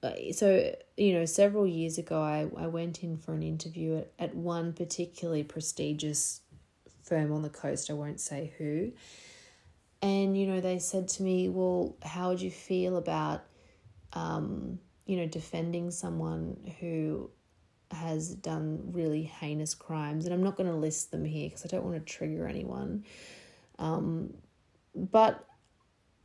uh, 0.03 0.13
so, 0.33 0.75
you 0.97 1.15
know, 1.15 1.25
several 1.25 1.67
years 1.67 1.99
ago, 1.99 2.21
I, 2.21 2.49
I 2.57 2.67
went 2.67 3.03
in 3.03 3.17
for 3.17 3.35
an 3.35 3.43
interview 3.43 3.99
at, 3.99 4.13
at 4.19 4.35
one 4.35 4.73
particularly 4.73 5.43
prestigious 5.43 6.41
firm 7.03 7.33
on 7.33 7.43
the 7.43 7.51
coast. 7.51 7.91
I 7.91 7.95
won't 7.95 8.21
say 8.21 8.53
who. 8.59 8.93
And, 10.03 10.37
you 10.39 10.47
know, 10.47 10.61
they 10.61 10.79
said 10.79 11.09
to 11.09 11.23
me, 11.23 11.49
well, 11.49 11.97
how 12.03 12.29
would 12.29 12.41
you 12.41 12.51
feel 12.51 12.97
about, 12.97 13.45
um, 14.13 14.79
you 15.07 15.17
know, 15.17 15.27
defending 15.27 15.91
someone 15.91 16.73
who 16.81 17.31
has 17.91 18.35
done 18.35 18.93
really 18.93 19.23
heinous 19.23 19.75
crimes, 19.75 20.25
and 20.25 20.35
I'm 20.35 20.43
not 20.43 20.57
going 20.57 20.69
to 20.71 20.77
list 20.77 21.11
them 21.11 21.25
here 21.25 21.49
because 21.49 21.65
I 21.65 21.69
don't 21.69 21.85
want 21.85 21.97
to 21.97 22.13
trigger 22.13 22.47
anyone. 22.47 23.05
Um, 23.79 24.35
but 24.95 25.47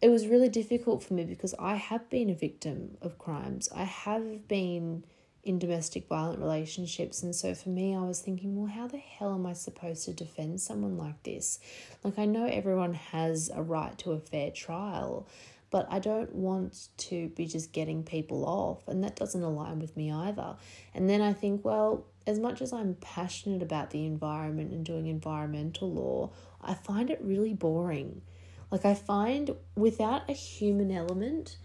it 0.02 0.10
was 0.10 0.28
really 0.28 0.50
difficult 0.50 1.04
for 1.04 1.14
me 1.14 1.26
because 1.26 1.54
I 1.60 1.76
have 1.76 2.10
been 2.10 2.30
a 2.30 2.36
victim 2.36 2.98
of 3.02 3.18
crimes. 3.18 3.70
I 3.76 3.84
have 3.84 4.48
been 4.48 5.04
in 5.44 5.58
domestic 5.58 6.08
violent 6.08 6.40
relationships. 6.40 7.24
And 7.24 7.36
so 7.36 7.56
for 7.56 7.70
me, 7.70 7.96
I 7.96 8.02
was 8.02 8.20
thinking, 8.20 8.56
well, 8.56 8.72
how 8.72 8.88
the 8.88 8.98
hell 8.98 9.34
am 9.34 9.46
I 9.46 9.54
supposed 9.54 10.06
to 10.06 10.14
defend 10.14 10.62
someone 10.62 10.98
like 10.98 11.24
this? 11.24 11.60
Like, 12.04 12.20
I 12.20 12.26
know 12.26 12.46
everyone 12.46 12.94
has 12.94 13.50
a 13.54 13.62
right 13.62 13.98
to 14.00 14.12
a 14.12 14.20
fair 14.20 14.52
trial, 14.52 15.28
but 15.72 15.88
I 15.90 16.00
don't 16.00 16.36
want 16.36 16.90
to 16.98 17.30
be 17.30 17.48
just 17.48 17.72
getting 17.72 18.04
people 18.04 18.46
off, 18.46 18.88
and 18.88 19.04
that 19.04 19.16
doesn't 19.16 19.42
align 19.42 19.80
with 19.80 19.96
me 19.98 20.12
either. 20.12 20.58
And 20.94 21.10
then 21.10 21.22
I 21.22 21.34
think, 21.34 21.66
well, 21.66 22.06
as 22.28 22.40
much 22.40 22.62
as 22.62 22.74
I'm 22.74 22.96
passionate 22.96 23.64
about 23.64 23.90
the 23.90 24.06
environment 24.06 24.72
and 24.74 24.86
doing 24.86 25.08
environmental 25.08 25.92
law, 25.92 26.32
I 26.62 26.74
find 26.74 27.10
it 27.10 27.20
really 27.24 27.54
boring. 27.54 28.22
Like, 28.70 28.86
I 28.86 28.94
find 28.94 29.56
without 29.76 30.30
a 30.30 30.34
human 30.34 30.92
element, 30.92 31.58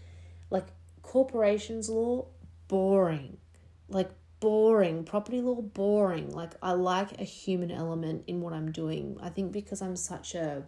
like 0.49 0.67
corporations 1.01 1.89
law, 1.89 2.27
boring. 2.69 3.37
Like, 3.89 4.09
boring. 4.39 5.03
Property 5.03 5.41
law, 5.41 5.61
boring. 5.61 6.31
Like, 6.31 6.53
I 6.61 6.71
like 6.71 7.19
a 7.19 7.25
human 7.25 7.71
element 7.71 8.23
in 8.27 8.39
what 8.41 8.53
I'm 8.53 8.71
doing. 8.71 9.17
I 9.21 9.29
think 9.29 9.51
because 9.51 9.81
I'm 9.81 9.95
such 9.95 10.33
a 10.33 10.63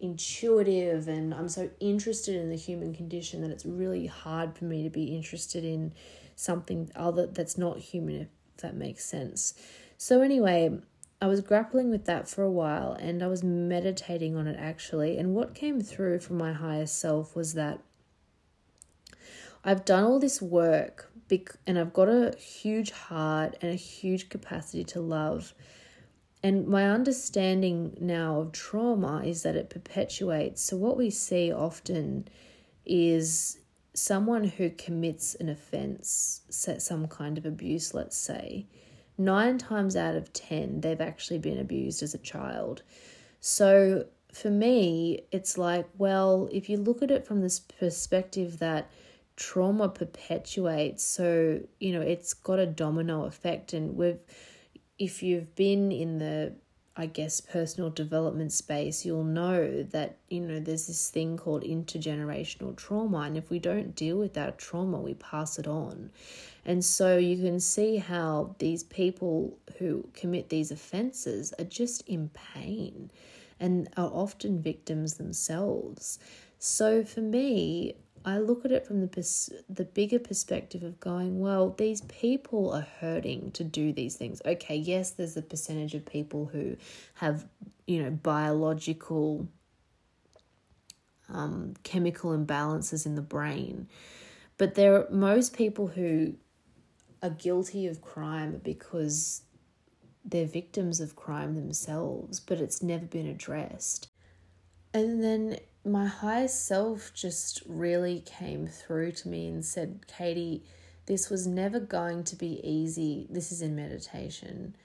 intuitive 0.00 1.08
and 1.08 1.34
I'm 1.34 1.48
so 1.48 1.70
interested 1.80 2.36
in 2.36 2.50
the 2.50 2.56
human 2.56 2.94
condition 2.94 3.40
that 3.42 3.50
it's 3.50 3.66
really 3.66 4.06
hard 4.06 4.56
for 4.56 4.64
me 4.64 4.82
to 4.84 4.90
be 4.90 5.14
interested 5.14 5.64
in 5.64 5.92
something 6.36 6.90
other 6.94 7.26
that's 7.26 7.58
not 7.58 7.78
human, 7.78 8.22
if 8.22 8.28
that 8.58 8.76
makes 8.76 9.04
sense. 9.04 9.54
So, 9.96 10.22
anyway, 10.22 10.78
I 11.20 11.26
was 11.26 11.40
grappling 11.40 11.90
with 11.90 12.04
that 12.04 12.28
for 12.28 12.44
a 12.44 12.50
while 12.50 12.92
and 12.92 13.22
I 13.22 13.26
was 13.26 13.42
meditating 13.42 14.36
on 14.36 14.46
it 14.46 14.56
actually. 14.58 15.18
And 15.18 15.34
what 15.34 15.54
came 15.54 15.80
through 15.80 16.20
from 16.20 16.38
my 16.38 16.52
higher 16.52 16.86
self 16.86 17.34
was 17.34 17.54
that 17.54 17.80
I've 19.64 19.84
done 19.84 20.04
all 20.04 20.20
this 20.20 20.40
work 20.40 21.10
and 21.66 21.78
I've 21.78 21.92
got 21.92 22.08
a 22.08 22.34
huge 22.38 22.90
heart 22.90 23.56
and 23.60 23.70
a 23.70 23.76
huge 23.76 24.30
capacity 24.30 24.82
to 24.84 25.00
love 25.00 25.52
and 26.42 26.68
my 26.68 26.88
understanding 26.88 27.96
now 28.00 28.40
of 28.40 28.52
trauma 28.52 29.22
is 29.24 29.42
that 29.42 29.56
it 29.56 29.70
perpetuates. 29.70 30.62
So, 30.62 30.76
what 30.76 30.96
we 30.96 31.10
see 31.10 31.52
often 31.52 32.28
is 32.86 33.58
someone 33.94 34.44
who 34.44 34.70
commits 34.70 35.34
an 35.34 35.48
offense, 35.48 36.42
set 36.48 36.80
some 36.80 37.08
kind 37.08 37.38
of 37.38 37.44
abuse, 37.44 37.92
let's 37.92 38.16
say, 38.16 38.66
nine 39.16 39.58
times 39.58 39.96
out 39.96 40.14
of 40.14 40.32
10, 40.32 40.80
they've 40.80 41.00
actually 41.00 41.38
been 41.38 41.58
abused 41.58 42.02
as 42.02 42.14
a 42.14 42.18
child. 42.18 42.82
So, 43.40 44.06
for 44.32 44.50
me, 44.50 45.22
it's 45.32 45.58
like, 45.58 45.88
well, 45.96 46.48
if 46.52 46.68
you 46.68 46.76
look 46.76 47.02
at 47.02 47.10
it 47.10 47.26
from 47.26 47.40
this 47.40 47.58
perspective 47.58 48.58
that 48.60 48.90
trauma 49.36 49.88
perpetuates, 49.88 51.02
so, 51.02 51.60
you 51.80 51.92
know, 51.92 52.00
it's 52.00 52.34
got 52.34 52.60
a 52.60 52.66
domino 52.66 53.24
effect, 53.24 53.72
and 53.72 53.96
we've 53.96 54.20
if 54.98 55.22
you've 55.22 55.54
been 55.54 55.92
in 55.92 56.18
the 56.18 56.54
I 57.00 57.06
guess, 57.06 57.40
personal 57.40 57.90
development 57.90 58.50
space, 58.50 59.06
you'll 59.06 59.22
know 59.22 59.84
that, 59.84 60.16
you 60.28 60.40
know, 60.40 60.58
there's 60.58 60.88
this 60.88 61.10
thing 61.10 61.36
called 61.36 61.62
intergenerational 61.62 62.74
trauma. 62.76 63.18
And 63.18 63.36
if 63.36 63.50
we 63.50 63.60
don't 63.60 63.94
deal 63.94 64.18
with 64.18 64.34
that 64.34 64.58
trauma, 64.58 64.98
we 65.00 65.14
pass 65.14 65.60
it 65.60 65.68
on. 65.68 66.10
And 66.64 66.84
so 66.84 67.16
you 67.16 67.36
can 67.36 67.60
see 67.60 67.98
how 67.98 68.56
these 68.58 68.82
people 68.82 69.56
who 69.78 70.08
commit 70.12 70.48
these 70.48 70.72
offenses 70.72 71.54
are 71.56 71.64
just 71.64 72.02
in 72.08 72.30
pain 72.30 73.12
and 73.60 73.88
are 73.96 74.10
often 74.12 74.60
victims 74.60 75.14
themselves. 75.14 76.18
So 76.58 77.04
for 77.04 77.20
me, 77.20 77.94
I 78.28 78.36
look 78.40 78.66
at 78.66 78.72
it 78.72 78.86
from 78.86 79.00
the 79.00 79.06
pers- 79.06 79.50
the 79.70 79.84
bigger 79.84 80.18
perspective 80.18 80.82
of 80.82 81.00
going, 81.00 81.40
well, 81.40 81.70
these 81.70 82.02
people 82.02 82.70
are 82.74 82.86
hurting 83.00 83.52
to 83.52 83.64
do 83.64 83.90
these 83.90 84.16
things. 84.16 84.42
Okay, 84.44 84.76
yes, 84.76 85.12
there's 85.12 85.38
a 85.38 85.42
percentage 85.42 85.94
of 85.94 86.04
people 86.04 86.44
who 86.44 86.76
have, 87.14 87.46
you 87.86 88.02
know, 88.02 88.10
biological 88.10 89.48
um, 91.30 91.72
chemical 91.84 92.36
imbalances 92.36 93.06
in 93.06 93.14
the 93.14 93.22
brain, 93.22 93.88
but 94.58 94.74
there 94.74 94.94
are 94.94 95.10
most 95.10 95.56
people 95.56 95.86
who 95.86 96.34
are 97.22 97.30
guilty 97.30 97.86
of 97.86 98.02
crime 98.02 98.60
because 98.62 99.40
they're 100.22 100.44
victims 100.44 101.00
of 101.00 101.16
crime 101.16 101.54
themselves, 101.54 102.40
but 102.40 102.58
it's 102.58 102.82
never 102.82 103.06
been 103.06 103.26
addressed. 103.26 104.08
And 104.92 105.24
then 105.24 105.58
my 105.84 106.06
higher 106.06 106.48
self 106.48 107.12
just 107.14 107.62
really 107.66 108.20
came 108.20 108.66
through 108.66 109.12
to 109.12 109.28
me 109.28 109.48
and 109.48 109.64
said, 109.64 110.06
Katie, 110.06 110.64
this 111.06 111.30
was 111.30 111.46
never 111.46 111.80
going 111.80 112.24
to 112.24 112.36
be 112.36 112.60
easy. 112.62 113.26
This 113.30 113.50
is 113.50 113.62
in 113.62 113.74
meditation, 113.74 114.76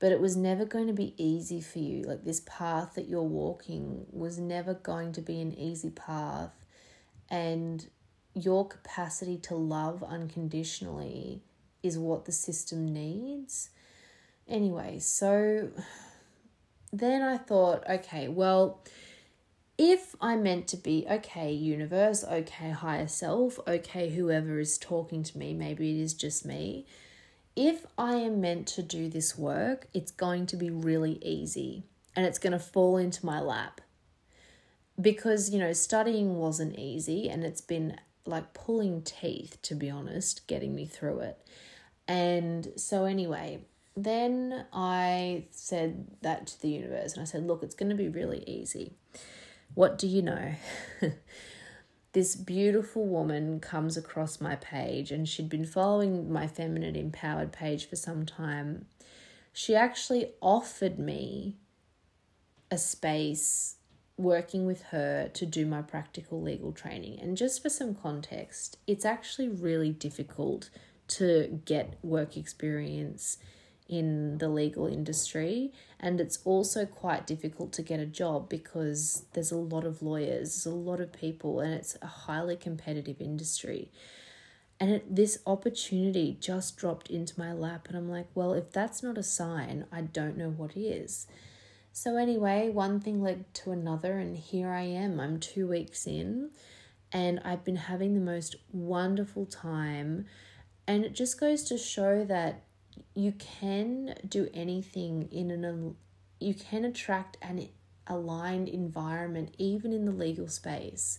but 0.00 0.10
it 0.10 0.20
was 0.20 0.36
never 0.36 0.64
going 0.64 0.88
to 0.88 0.92
be 0.92 1.14
easy 1.16 1.60
for 1.60 1.78
you. 1.78 2.02
Like 2.02 2.24
this 2.24 2.42
path 2.46 2.94
that 2.94 3.08
you're 3.08 3.22
walking 3.22 4.06
was 4.10 4.38
never 4.38 4.74
going 4.74 5.12
to 5.12 5.20
be 5.20 5.40
an 5.40 5.52
easy 5.52 5.90
path. 5.90 6.52
And 7.30 7.86
your 8.34 8.66
capacity 8.66 9.38
to 9.38 9.54
love 9.54 10.02
unconditionally 10.02 11.42
is 11.82 11.98
what 11.98 12.24
the 12.24 12.32
system 12.32 12.92
needs. 12.92 13.70
Anyway, 14.48 14.98
so 14.98 15.68
then 16.92 17.22
I 17.22 17.36
thought, 17.36 17.88
okay, 17.88 18.26
well, 18.28 18.82
if 19.76 20.14
I'm 20.20 20.42
meant 20.44 20.68
to 20.68 20.76
be 20.76 21.06
okay, 21.10 21.52
universe, 21.52 22.24
okay, 22.24 22.70
higher 22.70 23.08
self, 23.08 23.58
okay, 23.66 24.10
whoever 24.10 24.58
is 24.60 24.78
talking 24.78 25.22
to 25.24 25.38
me, 25.38 25.52
maybe 25.52 25.90
it 25.90 26.02
is 26.02 26.14
just 26.14 26.46
me. 26.46 26.86
If 27.56 27.86
I 27.98 28.14
am 28.16 28.40
meant 28.40 28.66
to 28.68 28.82
do 28.82 29.08
this 29.08 29.36
work, 29.36 29.88
it's 29.92 30.12
going 30.12 30.46
to 30.46 30.56
be 30.56 30.70
really 30.70 31.18
easy 31.22 31.84
and 32.14 32.24
it's 32.24 32.38
going 32.38 32.52
to 32.52 32.58
fall 32.58 32.96
into 32.96 33.26
my 33.26 33.40
lap. 33.40 33.80
Because, 35.00 35.50
you 35.50 35.58
know, 35.58 35.72
studying 35.72 36.36
wasn't 36.36 36.78
easy 36.78 37.28
and 37.28 37.42
it's 37.42 37.60
been 37.60 37.96
like 38.26 38.54
pulling 38.54 39.02
teeth, 39.02 39.58
to 39.62 39.74
be 39.74 39.90
honest, 39.90 40.46
getting 40.46 40.74
me 40.74 40.86
through 40.86 41.20
it. 41.20 41.38
And 42.06 42.68
so, 42.76 43.04
anyway, 43.04 43.60
then 43.96 44.66
I 44.72 45.46
said 45.50 46.06
that 46.22 46.46
to 46.48 46.62
the 46.62 46.68
universe 46.68 47.14
and 47.14 47.22
I 47.22 47.24
said, 47.24 47.46
look, 47.46 47.62
it's 47.64 47.74
going 47.74 47.90
to 47.90 47.96
be 47.96 48.08
really 48.08 48.44
easy. 48.46 48.94
What 49.74 49.98
do 49.98 50.06
you 50.06 50.22
know? 50.22 50.54
this 52.12 52.36
beautiful 52.36 53.06
woman 53.06 53.60
comes 53.60 53.96
across 53.96 54.40
my 54.40 54.56
page, 54.56 55.10
and 55.10 55.28
she'd 55.28 55.48
been 55.48 55.64
following 55.64 56.32
my 56.32 56.46
feminine 56.46 56.96
empowered 56.96 57.52
page 57.52 57.88
for 57.88 57.96
some 57.96 58.24
time. 58.24 58.86
She 59.52 59.74
actually 59.74 60.32
offered 60.40 60.98
me 60.98 61.56
a 62.70 62.78
space 62.78 63.76
working 64.16 64.64
with 64.64 64.82
her 64.84 65.28
to 65.34 65.44
do 65.46 65.66
my 65.66 65.82
practical 65.82 66.40
legal 66.40 66.72
training. 66.72 67.18
And 67.20 67.36
just 67.36 67.62
for 67.62 67.68
some 67.68 67.94
context, 67.94 68.78
it's 68.86 69.04
actually 69.04 69.48
really 69.48 69.90
difficult 69.90 70.70
to 71.06 71.60
get 71.64 71.98
work 72.02 72.36
experience 72.36 73.38
in 73.88 74.38
the 74.38 74.48
legal 74.48 74.86
industry 74.86 75.70
and 76.00 76.20
it's 76.20 76.38
also 76.44 76.86
quite 76.86 77.26
difficult 77.26 77.72
to 77.72 77.82
get 77.82 78.00
a 78.00 78.06
job 78.06 78.48
because 78.48 79.24
there's 79.34 79.52
a 79.52 79.56
lot 79.56 79.84
of 79.84 80.02
lawyers 80.02 80.64
there's 80.64 80.66
a 80.66 80.70
lot 80.70 81.00
of 81.00 81.12
people 81.12 81.60
and 81.60 81.74
it's 81.74 81.96
a 82.00 82.06
highly 82.06 82.56
competitive 82.56 83.20
industry. 83.20 83.90
And 84.80 84.90
it, 84.90 85.14
this 85.14 85.38
opportunity 85.46 86.36
just 86.40 86.76
dropped 86.76 87.08
into 87.08 87.38
my 87.38 87.52
lap 87.52 87.86
and 87.88 87.96
i'm 87.96 88.08
like 88.08 88.26
well 88.34 88.54
if 88.54 88.72
that's 88.72 89.02
not 89.02 89.18
a 89.18 89.22
sign 89.22 89.86
i 89.92 90.00
don't 90.00 90.36
know 90.36 90.50
what 90.50 90.76
is. 90.76 91.26
So 91.92 92.16
anyway 92.16 92.70
one 92.70 93.00
thing 93.00 93.22
led 93.22 93.52
to 93.54 93.70
another 93.70 94.18
and 94.18 94.36
here 94.36 94.70
i 94.70 94.82
am. 94.82 95.20
I'm 95.20 95.38
two 95.40 95.68
weeks 95.68 96.06
in 96.06 96.50
and 97.12 97.38
i've 97.44 97.64
been 97.64 97.76
having 97.76 98.14
the 98.14 98.20
most 98.20 98.56
wonderful 98.72 99.44
time. 99.44 100.24
And 100.86 101.04
it 101.04 101.14
just 101.14 101.38
goes 101.38 101.62
to 101.64 101.78
show 101.78 102.24
that 102.24 102.62
you 103.14 103.32
can 103.32 104.14
do 104.28 104.48
anything 104.54 105.28
in 105.30 105.50
an 105.50 105.96
you 106.40 106.54
can 106.54 106.84
attract 106.84 107.36
an 107.40 107.68
aligned 108.06 108.68
environment 108.68 109.54
even 109.58 109.92
in 109.92 110.04
the 110.04 110.12
legal 110.12 110.48
space. 110.48 111.18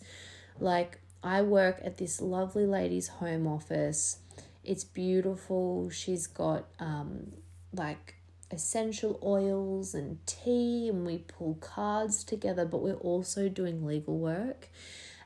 Like 0.59 0.99
i 1.23 1.41
work 1.41 1.81
at 1.83 1.97
this 1.97 2.21
lovely 2.21 2.65
lady's 2.65 3.07
home 3.07 3.47
office. 3.47 4.19
It's 4.63 4.83
beautiful. 4.83 5.89
She's 5.89 6.27
got 6.27 6.65
um 6.79 7.33
like 7.73 8.15
essential 8.51 9.19
oils 9.23 9.95
and 9.95 10.25
tea 10.25 10.88
and 10.89 11.05
we 11.05 11.17
pull 11.17 11.55
cards 11.55 12.23
together 12.23 12.63
but 12.63 12.81
we're 12.81 12.93
also 12.95 13.49
doing 13.49 13.83
legal 13.83 14.17
work 14.17 14.69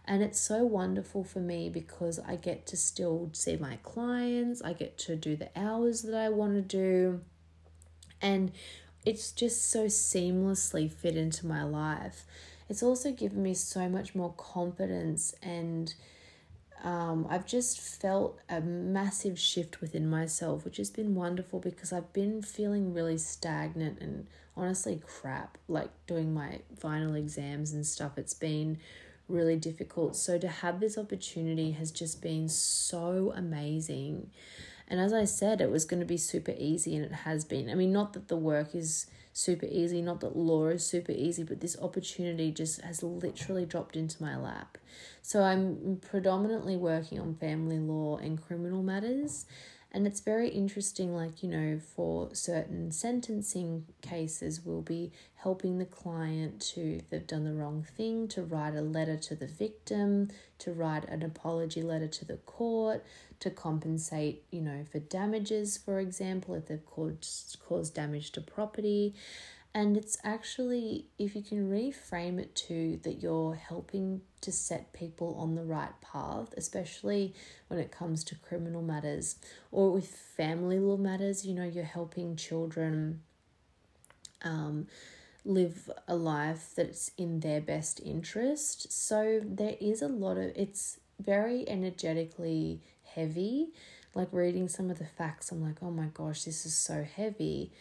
and 0.09 0.23
it's 0.23 0.39
so 0.39 0.63
wonderful 0.63 1.23
for 1.23 1.39
me 1.39 1.69
because 1.69 2.17
I 2.17 2.35
get 2.35 2.65
to 2.67 2.77
still 2.77 3.29
see 3.33 3.57
my 3.57 3.77
clients, 3.83 4.59
I 4.59 4.73
get 4.73 4.97
to 4.97 5.15
do 5.15 5.35
the 5.35 5.51
hours 5.55 6.01
that 6.01 6.15
I 6.15 6.29
want 6.29 6.55
to 6.55 6.63
do. 6.63 7.21
And 8.19 8.51
it's 9.05 9.31
just 9.31 9.69
so 9.69 9.85
seamlessly 9.85 10.91
fit 10.91 11.15
into 11.15 11.45
my 11.45 11.63
life. 11.63 12.25
It's 12.67 12.81
also 12.81 13.11
given 13.11 13.43
me 13.43 13.53
so 13.53 13.87
much 13.87 14.15
more 14.15 14.33
confidence 14.33 15.35
and 15.43 15.93
um, 16.83 17.27
I've 17.29 17.45
just 17.45 17.79
felt 17.79 18.39
a 18.49 18.61
massive 18.61 19.37
shift 19.37 19.79
within 19.79 20.09
myself, 20.09 20.65
which 20.65 20.77
has 20.77 20.89
been 20.89 21.13
wonderful 21.13 21.59
because 21.59 21.93
I've 21.93 22.11
been 22.13 22.41
feeling 22.41 22.95
really 22.95 23.19
stagnant 23.19 23.99
and 24.01 24.25
honestly 24.57 25.03
crap, 25.05 25.59
like 25.67 25.91
doing 26.07 26.33
my 26.33 26.61
final 26.79 27.13
exams 27.13 27.73
and 27.73 27.85
stuff. 27.85 28.17
It's 28.17 28.33
been 28.33 28.79
really 29.29 29.55
difficult. 29.55 30.15
So 30.15 30.37
to 30.37 30.47
have 30.47 30.79
this 30.79 30.97
opportunity 30.97 31.71
has 31.71 31.91
just 31.91 32.21
been 32.21 32.49
so 32.49 33.33
amazing. 33.35 34.31
And 34.87 34.99
as 34.99 35.13
I 35.13 35.25
said, 35.25 35.61
it 35.61 35.69
was 35.69 35.85
going 35.85 35.99
to 35.99 36.05
be 36.05 36.17
super 36.17 36.53
easy, 36.57 36.95
and 36.95 37.05
it 37.05 37.11
has 37.11 37.45
been. 37.45 37.69
I 37.69 37.75
mean, 37.75 37.91
not 37.91 38.13
that 38.13 38.27
the 38.27 38.35
work 38.37 38.73
is 38.73 39.05
super 39.33 39.67
easy, 39.67 40.01
not 40.01 40.19
that 40.21 40.35
law 40.35 40.67
is 40.67 40.85
super 40.85 41.11
easy, 41.11 41.43
but 41.43 41.61
this 41.61 41.77
opportunity 41.79 42.51
just 42.51 42.81
has 42.81 43.03
literally 43.03 43.65
dropped 43.65 43.95
into 43.95 44.21
my 44.21 44.35
lap. 44.35 44.77
So 45.21 45.43
I'm 45.43 46.01
predominantly 46.09 46.75
working 46.75 47.19
on 47.19 47.35
family 47.35 47.77
law 47.77 48.17
and 48.17 48.41
criminal 48.41 48.81
matters. 48.81 49.45
And 49.91 50.05
it's 50.05 50.19
very 50.19 50.49
interesting, 50.49 51.15
like, 51.15 51.41
you 51.41 51.49
know, 51.49 51.79
for 51.79 52.29
certain 52.33 52.91
sentencing 52.91 53.85
cases, 54.01 54.61
we'll 54.63 54.83
be 54.83 55.11
helping 55.37 55.79
the 55.79 55.85
client 55.85 56.61
to, 56.73 56.97
if 56.97 57.09
they've 57.09 57.25
done 57.25 57.43
the 57.43 57.53
wrong 57.53 57.87
thing, 57.97 58.27
to 58.29 58.43
write 58.43 58.75
a 58.75 58.81
letter 58.81 59.17
to 59.17 59.35
the 59.35 59.47
victim, 59.47 60.29
to 60.59 60.71
write 60.71 61.05
an 61.09 61.23
apology 61.23 61.81
letter 61.81 62.07
to 62.07 62.25
the 62.25 62.37
court, 62.37 63.03
to 63.39 63.49
compensate, 63.49 64.43
you 64.51 64.61
know, 64.61 64.85
for 64.91 64.99
damages, 64.99 65.77
for 65.77 65.99
example, 65.99 66.53
if 66.53 66.67
they've 66.67 66.85
caused, 66.85 67.57
caused 67.67 67.95
damage 67.95 68.31
to 68.33 68.41
property. 68.41 69.15
And 69.73 69.95
it's 69.95 70.17
actually, 70.23 71.05
if 71.19 71.35
you 71.35 71.43
can 71.43 71.69
reframe 71.69 72.39
it 72.39 72.55
to 72.55 72.99
that 73.03 73.21
you're 73.21 73.53
helping 73.53 74.21
to 74.41 74.51
set 74.51 74.93
people 74.93 75.35
on 75.37 75.53
the 75.53 75.63
right 75.63 75.93
path, 76.01 76.53
especially 76.57 77.35
when 77.67 77.79
it 77.79 77.91
comes 77.91 78.23
to 78.25 78.35
criminal 78.35 78.81
matters 78.81 79.35
or 79.71 79.91
with 79.91 80.07
family 80.07 80.79
law 80.79 80.97
matters, 80.97 81.45
you 81.45 81.53
know, 81.53 81.65
you're 81.65 81.83
helping 81.83 82.35
children 82.35 83.21
um, 84.41 84.87
live 85.45 85.89
a 86.07 86.15
life 86.15 86.71
that's 86.75 87.11
in 87.15 87.41
their 87.41 87.61
best 87.61 88.01
interest. 88.03 88.91
So 88.91 89.39
there 89.43 89.75
is 89.79 90.01
a 90.01 90.07
lot 90.07 90.37
of, 90.37 90.51
it's 90.55 90.99
very 91.19 91.67
energetically 91.69 92.81
heavy. 93.03 93.67
Like 94.15 94.29
reading 94.31 94.67
some 94.67 94.89
of 94.89 94.97
the 94.97 95.05
facts, 95.05 95.51
I'm 95.51 95.61
like, 95.61 95.77
oh 95.83 95.91
my 95.91 96.07
gosh, 96.11 96.43
this 96.43 96.65
is 96.65 96.73
so 96.73 97.03
heavy 97.03 97.71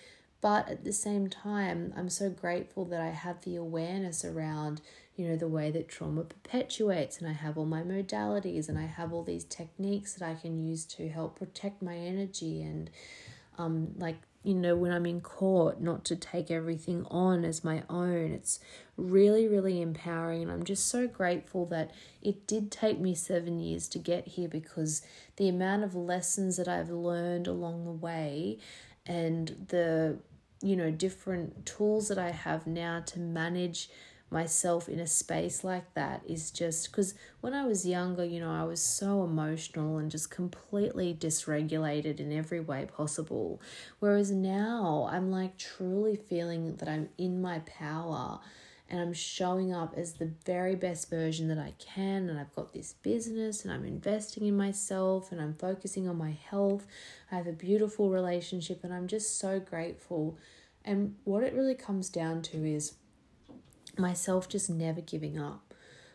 but 0.40 0.68
at 0.68 0.84
the 0.84 0.92
same 0.92 1.28
time, 1.28 1.92
I'm 1.96 2.08
so 2.08 2.30
grateful 2.30 2.84
that 2.86 3.00
I 3.00 3.10
have 3.10 3.42
the 3.42 3.56
awareness 3.56 4.24
around, 4.24 4.80
you 5.16 5.28
know, 5.28 5.36
the 5.36 5.48
way 5.48 5.70
that 5.70 5.88
trauma 5.88 6.22
perpetuates, 6.22 7.18
and 7.18 7.28
I 7.28 7.32
have 7.32 7.58
all 7.58 7.66
my 7.66 7.82
modalities, 7.82 8.68
and 8.68 8.78
I 8.78 8.86
have 8.86 9.12
all 9.12 9.24
these 9.24 9.44
techniques 9.44 10.14
that 10.14 10.28
I 10.28 10.34
can 10.34 10.58
use 10.58 10.84
to 10.86 11.08
help 11.08 11.38
protect 11.38 11.82
my 11.82 11.96
energy 11.96 12.62
and 12.62 12.90
um, 13.58 13.94
like 13.96 14.18
you 14.44 14.54
know, 14.54 14.76
when 14.76 14.92
I'm 14.92 15.04
in 15.04 15.20
court, 15.20 15.80
not 15.80 16.04
to 16.06 16.16
take 16.16 16.50
everything 16.50 17.04
on 17.10 17.44
as 17.44 17.64
my 17.64 17.82
own. 17.90 18.32
It's 18.32 18.60
really, 18.96 19.48
really 19.48 19.82
empowering. 19.82 20.42
And 20.42 20.50
I'm 20.50 20.64
just 20.64 20.86
so 20.86 21.08
grateful 21.08 21.66
that 21.66 21.90
it 22.22 22.46
did 22.46 22.70
take 22.70 23.00
me 23.00 23.14
seven 23.14 23.58
years 23.58 23.88
to 23.88 23.98
get 23.98 24.28
here 24.28 24.48
because 24.48 25.02
the 25.36 25.48
amount 25.48 25.84
of 25.84 25.94
lessons 25.94 26.56
that 26.56 26.68
I've 26.68 26.90
learned 26.90 27.48
along 27.48 27.84
the 27.84 27.92
way 27.92 28.58
and 29.06 29.66
the, 29.68 30.18
you 30.60 30.76
know, 30.76 30.90
different 30.90 31.66
tools 31.66 32.08
that 32.08 32.18
I 32.18 32.30
have 32.30 32.66
now 32.66 33.00
to 33.06 33.18
manage 33.18 33.88
myself 34.30 34.88
in 34.88 34.98
a 34.98 35.06
space 35.06 35.64
like 35.64 35.94
that 35.94 36.22
is 36.26 36.50
just 36.50 36.90
because 36.90 37.14
when 37.40 37.54
I 37.54 37.64
was 37.64 37.86
younger, 37.86 38.24
you 38.24 38.40
know, 38.40 38.52
I 38.52 38.64
was 38.64 38.82
so 38.82 39.24
emotional 39.24 39.96
and 39.96 40.10
just 40.10 40.30
completely 40.30 41.16
dysregulated 41.18 42.20
in 42.20 42.32
every 42.32 42.60
way 42.60 42.86
possible. 42.94 43.60
Whereas 44.00 44.30
now 44.30 45.08
I'm 45.10 45.30
like 45.30 45.56
truly 45.56 46.16
feeling 46.16 46.76
that 46.76 46.88
I'm 46.88 47.08
in 47.16 47.40
my 47.40 47.60
power 47.60 48.40
and 48.90 49.00
I'm 49.00 49.12
showing 49.12 49.72
up 49.72 49.94
as 49.96 50.14
the 50.14 50.32
very 50.46 50.74
best 50.74 51.10
version 51.10 51.48
that 51.48 51.58
I 51.58 51.74
can. 51.78 52.28
And 52.28 52.38
I've 52.38 52.54
got 52.54 52.72
this 52.72 52.94
business 52.94 53.64
and 53.64 53.72
I'm 53.72 53.84
investing 53.84 54.46
in 54.46 54.56
myself 54.56 55.30
and 55.30 55.40
I'm 55.40 55.54
focusing 55.54 56.08
on 56.08 56.16
my 56.16 56.30
health. 56.30 56.86
I 57.30 57.36
have 57.36 57.46
a 57.46 57.52
beautiful 57.52 58.10
relationship 58.10 58.84
and 58.84 58.94
I'm 58.94 59.06
just 59.06 59.38
so 59.38 59.60
grateful. 59.60 60.38
And 60.84 61.16
what 61.24 61.42
it 61.42 61.52
really 61.52 61.74
comes 61.74 62.08
down 62.08 62.40
to 62.42 62.64
is 62.64 62.94
myself 63.98 64.48
just 64.48 64.70
never 64.70 65.02
giving 65.02 65.38
up. 65.38 65.74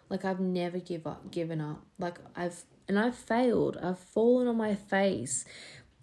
Like 0.10 0.26
I've 0.26 0.40
never 0.40 0.80
give 0.80 1.06
up 1.06 1.30
given 1.32 1.62
up. 1.62 1.84
Like 2.00 2.20
I've 2.36 2.64
and 2.88 3.00
I've 3.00 3.16
failed. 3.16 3.78
I've 3.82 4.00
fallen 4.00 4.48
on 4.48 4.58
my 4.58 4.76
face. 4.76 5.46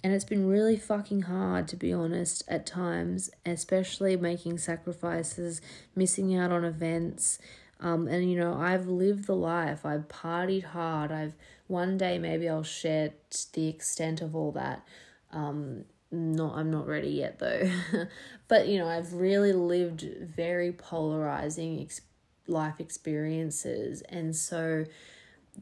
And 0.02 0.12
it's 0.14 0.24
been 0.24 0.48
really 0.48 0.76
fucking 0.76 1.22
hard 1.22 1.68
to 1.68 1.76
be 1.76 1.92
honest 1.92 2.42
at 2.48 2.64
times, 2.66 3.30
especially 3.44 4.16
making 4.16 4.58
sacrifices, 4.58 5.60
missing 5.94 6.34
out 6.34 6.52
on 6.52 6.64
events. 6.64 7.38
Um, 7.80 8.08
and 8.08 8.30
you 8.30 8.38
know, 8.38 8.54
I've 8.54 8.86
lived 8.86 9.26
the 9.26 9.36
life. 9.36 9.84
I've 9.84 10.08
partied 10.08 10.64
hard. 10.64 11.12
I've 11.12 11.34
one 11.66 11.98
day 11.98 12.18
maybe 12.18 12.48
I'll 12.48 12.62
share 12.62 13.12
the 13.52 13.68
extent 13.68 14.20
of 14.20 14.34
all 14.34 14.52
that. 14.52 14.86
Um, 15.32 15.84
not 16.10 16.56
I'm 16.56 16.70
not 16.70 16.86
ready 16.86 17.10
yet 17.10 17.38
though. 17.38 17.70
but 18.48 18.68
you 18.68 18.78
know, 18.78 18.88
I've 18.88 19.12
really 19.12 19.52
lived 19.52 20.02
very 20.02 20.72
polarizing 20.72 21.80
ex- 21.80 22.00
life 22.46 22.80
experiences 22.80 24.02
and 24.08 24.34
so 24.34 24.86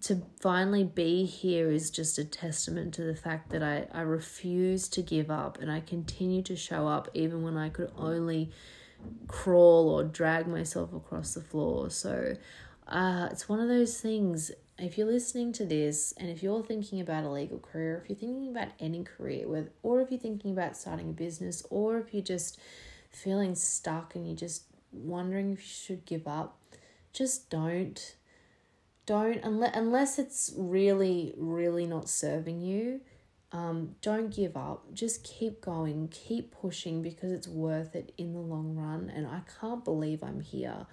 to 0.03 0.23
finally 0.41 0.85
be 0.85 1.25
here 1.25 1.71
is 1.71 1.91
just 1.91 2.19
a 2.19 2.25
testament 2.25 2.95
to 2.95 3.03
the 3.03 3.17
fact 3.17 3.51
that 3.51 3.63
I, 3.63 3.87
I 3.93 4.03
refuse 4.03 4.89
to 4.91 5.03
give 5.03 5.31
up 5.31 5.59
and 5.61 5.71
I 5.71 5.81
continue 5.81 6.43
to 6.43 6.57
show 6.57 6.87
up 6.87 7.09
even 7.15 7.43
when 7.43 7.57
I 7.57 7.69
could 7.69 7.91
only 7.97 8.51
crawl 9.27 9.89
or 9.89 10.05
drag 10.05 10.47
myself 10.47 10.93
across 10.93 11.35
the 11.35 11.41
floor. 11.41 11.91
So 11.91 12.37
uh, 12.87 13.29
it's 13.31 13.49
one 13.49 13.61
of 13.61 13.69
those 13.69 14.01
things 14.01 14.51
if 14.79 14.97
you're 14.97 15.09
listening 15.09 15.53
to 15.55 15.65
this 15.65 16.15
and 16.17 16.31
if 16.31 16.43
you're 16.43 16.63
thinking 16.63 17.01
about 17.01 17.25
a 17.25 17.29
legal 17.29 17.59
career, 17.59 18.01
if 18.03 18.09
you're 18.09 18.17
thinking 18.17 18.49
about 18.49 18.69
any 18.79 19.03
career, 19.03 19.49
with, 19.49 19.71
or 19.83 20.01
if 20.01 20.11
you're 20.11 20.21
thinking 20.21 20.53
about 20.53 20.77
starting 20.77 21.11
a 21.11 21.13
business, 21.13 21.65
or 21.69 21.99
if 21.99 22.15
you're 22.15 22.23
just 22.23 22.61
feeling 23.11 23.55
stuck 23.55 24.15
and 24.15 24.27
you're 24.27 24.37
just 24.37 24.65
wondering 24.93 25.53
if 25.53 25.59
you 25.59 25.67
should 25.67 26.05
give 26.07 26.29
up, 26.29 26.61
just 27.13 27.51
don't. 27.51 28.15
Don't 29.09 29.43
unless 29.43 29.75
unless 29.75 30.19
it's 30.19 30.53
really 30.55 31.33
really 31.39 31.87
not 31.87 32.11
serving 32.11 32.61
you. 32.61 33.01
Um, 33.53 33.95
don't 34.03 34.29
give 34.29 34.55
up. 34.55 34.93
Just 34.93 35.25
keep 35.25 35.63
going. 35.63 36.09
Keep 36.09 36.51
pushing 36.51 37.01
because 37.01 37.33
it's 37.33 37.49
worth 37.49 37.97
it 37.97 38.13
in 38.19 38.35
the 38.35 38.39
long 38.39 38.77
run. 38.77 39.09
And 39.09 39.27
I 39.27 39.41
can't 39.59 39.83
believe 39.83 40.23
I'm 40.23 40.43
here. 40.43 40.85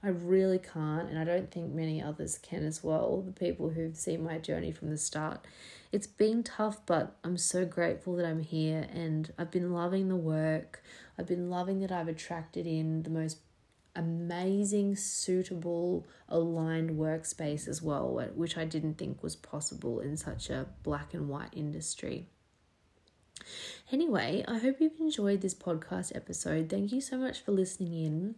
I 0.00 0.10
really 0.10 0.60
can't, 0.60 1.08
and 1.10 1.18
I 1.18 1.24
don't 1.24 1.50
think 1.50 1.72
many 1.72 2.00
others 2.00 2.38
can 2.38 2.64
as 2.64 2.84
well, 2.84 3.22
the 3.22 3.32
people 3.32 3.70
who've 3.70 3.96
seen 3.96 4.22
my 4.22 4.38
journey 4.38 4.70
from 4.70 4.90
the 4.90 4.96
start. 4.96 5.44
It's 5.90 6.06
been 6.06 6.44
tough, 6.44 6.86
but 6.86 7.16
I'm 7.24 7.36
so 7.36 7.64
grateful 7.64 8.14
that 8.14 8.26
I'm 8.26 8.38
here 8.38 8.86
and 8.92 9.32
I've 9.36 9.50
been 9.50 9.72
loving 9.72 10.08
the 10.08 10.14
work. 10.14 10.84
I've 11.18 11.26
been 11.26 11.50
loving 11.50 11.80
that 11.80 11.90
I've 11.90 12.06
attracted 12.06 12.68
in 12.68 13.02
the 13.02 13.10
most 13.10 13.38
amazing, 13.96 14.96
suitable, 14.96 16.06
aligned 16.28 16.90
workspace 16.90 17.66
as 17.66 17.82
well, 17.82 18.22
which 18.34 18.56
I 18.56 18.64
didn't 18.64 18.98
think 18.98 19.22
was 19.22 19.36
possible 19.36 20.00
in 20.00 20.16
such 20.16 20.50
a 20.50 20.66
black 20.82 21.14
and 21.14 21.28
white 21.28 21.52
industry. 21.52 22.26
Anyway, 23.90 24.44
I 24.46 24.58
hope 24.58 24.80
you've 24.80 25.00
enjoyed 25.00 25.40
this 25.40 25.54
podcast 25.54 26.14
episode. 26.14 26.68
Thank 26.68 26.92
you 26.92 27.00
so 27.00 27.16
much 27.16 27.40
for 27.40 27.52
listening 27.52 27.94
in 27.94 28.34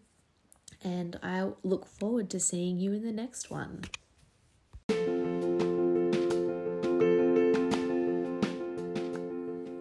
and 0.83 1.19
I 1.23 1.51
look 1.63 1.87
forward 1.87 2.31
to 2.31 2.41
seeing 2.41 2.79
you 2.79 2.93
in 2.93 3.03
the 3.03 3.13
next 3.13 3.51
one. 3.51 3.83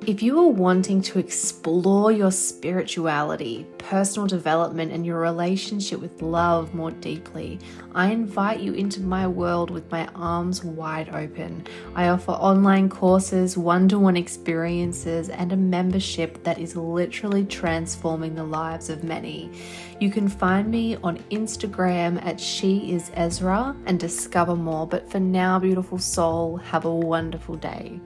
If 0.07 0.23
you 0.23 0.39
are 0.39 0.47
wanting 0.47 1.01
to 1.01 1.19
explore 1.19 2.13
your 2.13 2.31
spirituality, 2.31 3.67
personal 3.77 4.25
development, 4.25 4.93
and 4.93 5.05
your 5.05 5.19
relationship 5.19 5.99
with 5.99 6.21
love 6.21 6.73
more 6.73 6.91
deeply, 6.91 7.59
I 7.93 8.11
invite 8.11 8.61
you 8.61 8.71
into 8.71 9.01
my 9.01 9.27
world 9.27 9.69
with 9.69 9.91
my 9.91 10.07
arms 10.15 10.63
wide 10.63 11.09
open. 11.09 11.67
I 11.93 12.07
offer 12.07 12.31
online 12.31 12.87
courses, 12.87 13.57
one 13.57 13.89
to 13.89 13.99
one 13.99 14.15
experiences, 14.15 15.27
and 15.27 15.51
a 15.51 15.57
membership 15.57 16.41
that 16.45 16.57
is 16.57 16.77
literally 16.77 17.43
transforming 17.43 18.33
the 18.33 18.45
lives 18.45 18.89
of 18.89 19.03
many. 19.03 19.51
You 19.99 20.09
can 20.09 20.29
find 20.29 20.71
me 20.71 20.95
on 21.03 21.17
Instagram 21.31 22.25
at 22.25 22.39
She 22.39 22.93
Is 22.93 23.11
Ezra 23.13 23.75
and 23.85 23.99
discover 23.99 24.55
more. 24.55 24.87
But 24.87 25.11
for 25.11 25.19
now, 25.19 25.59
beautiful 25.59 25.99
soul, 25.99 26.55
have 26.55 26.85
a 26.85 26.95
wonderful 26.95 27.55
day. 27.55 27.99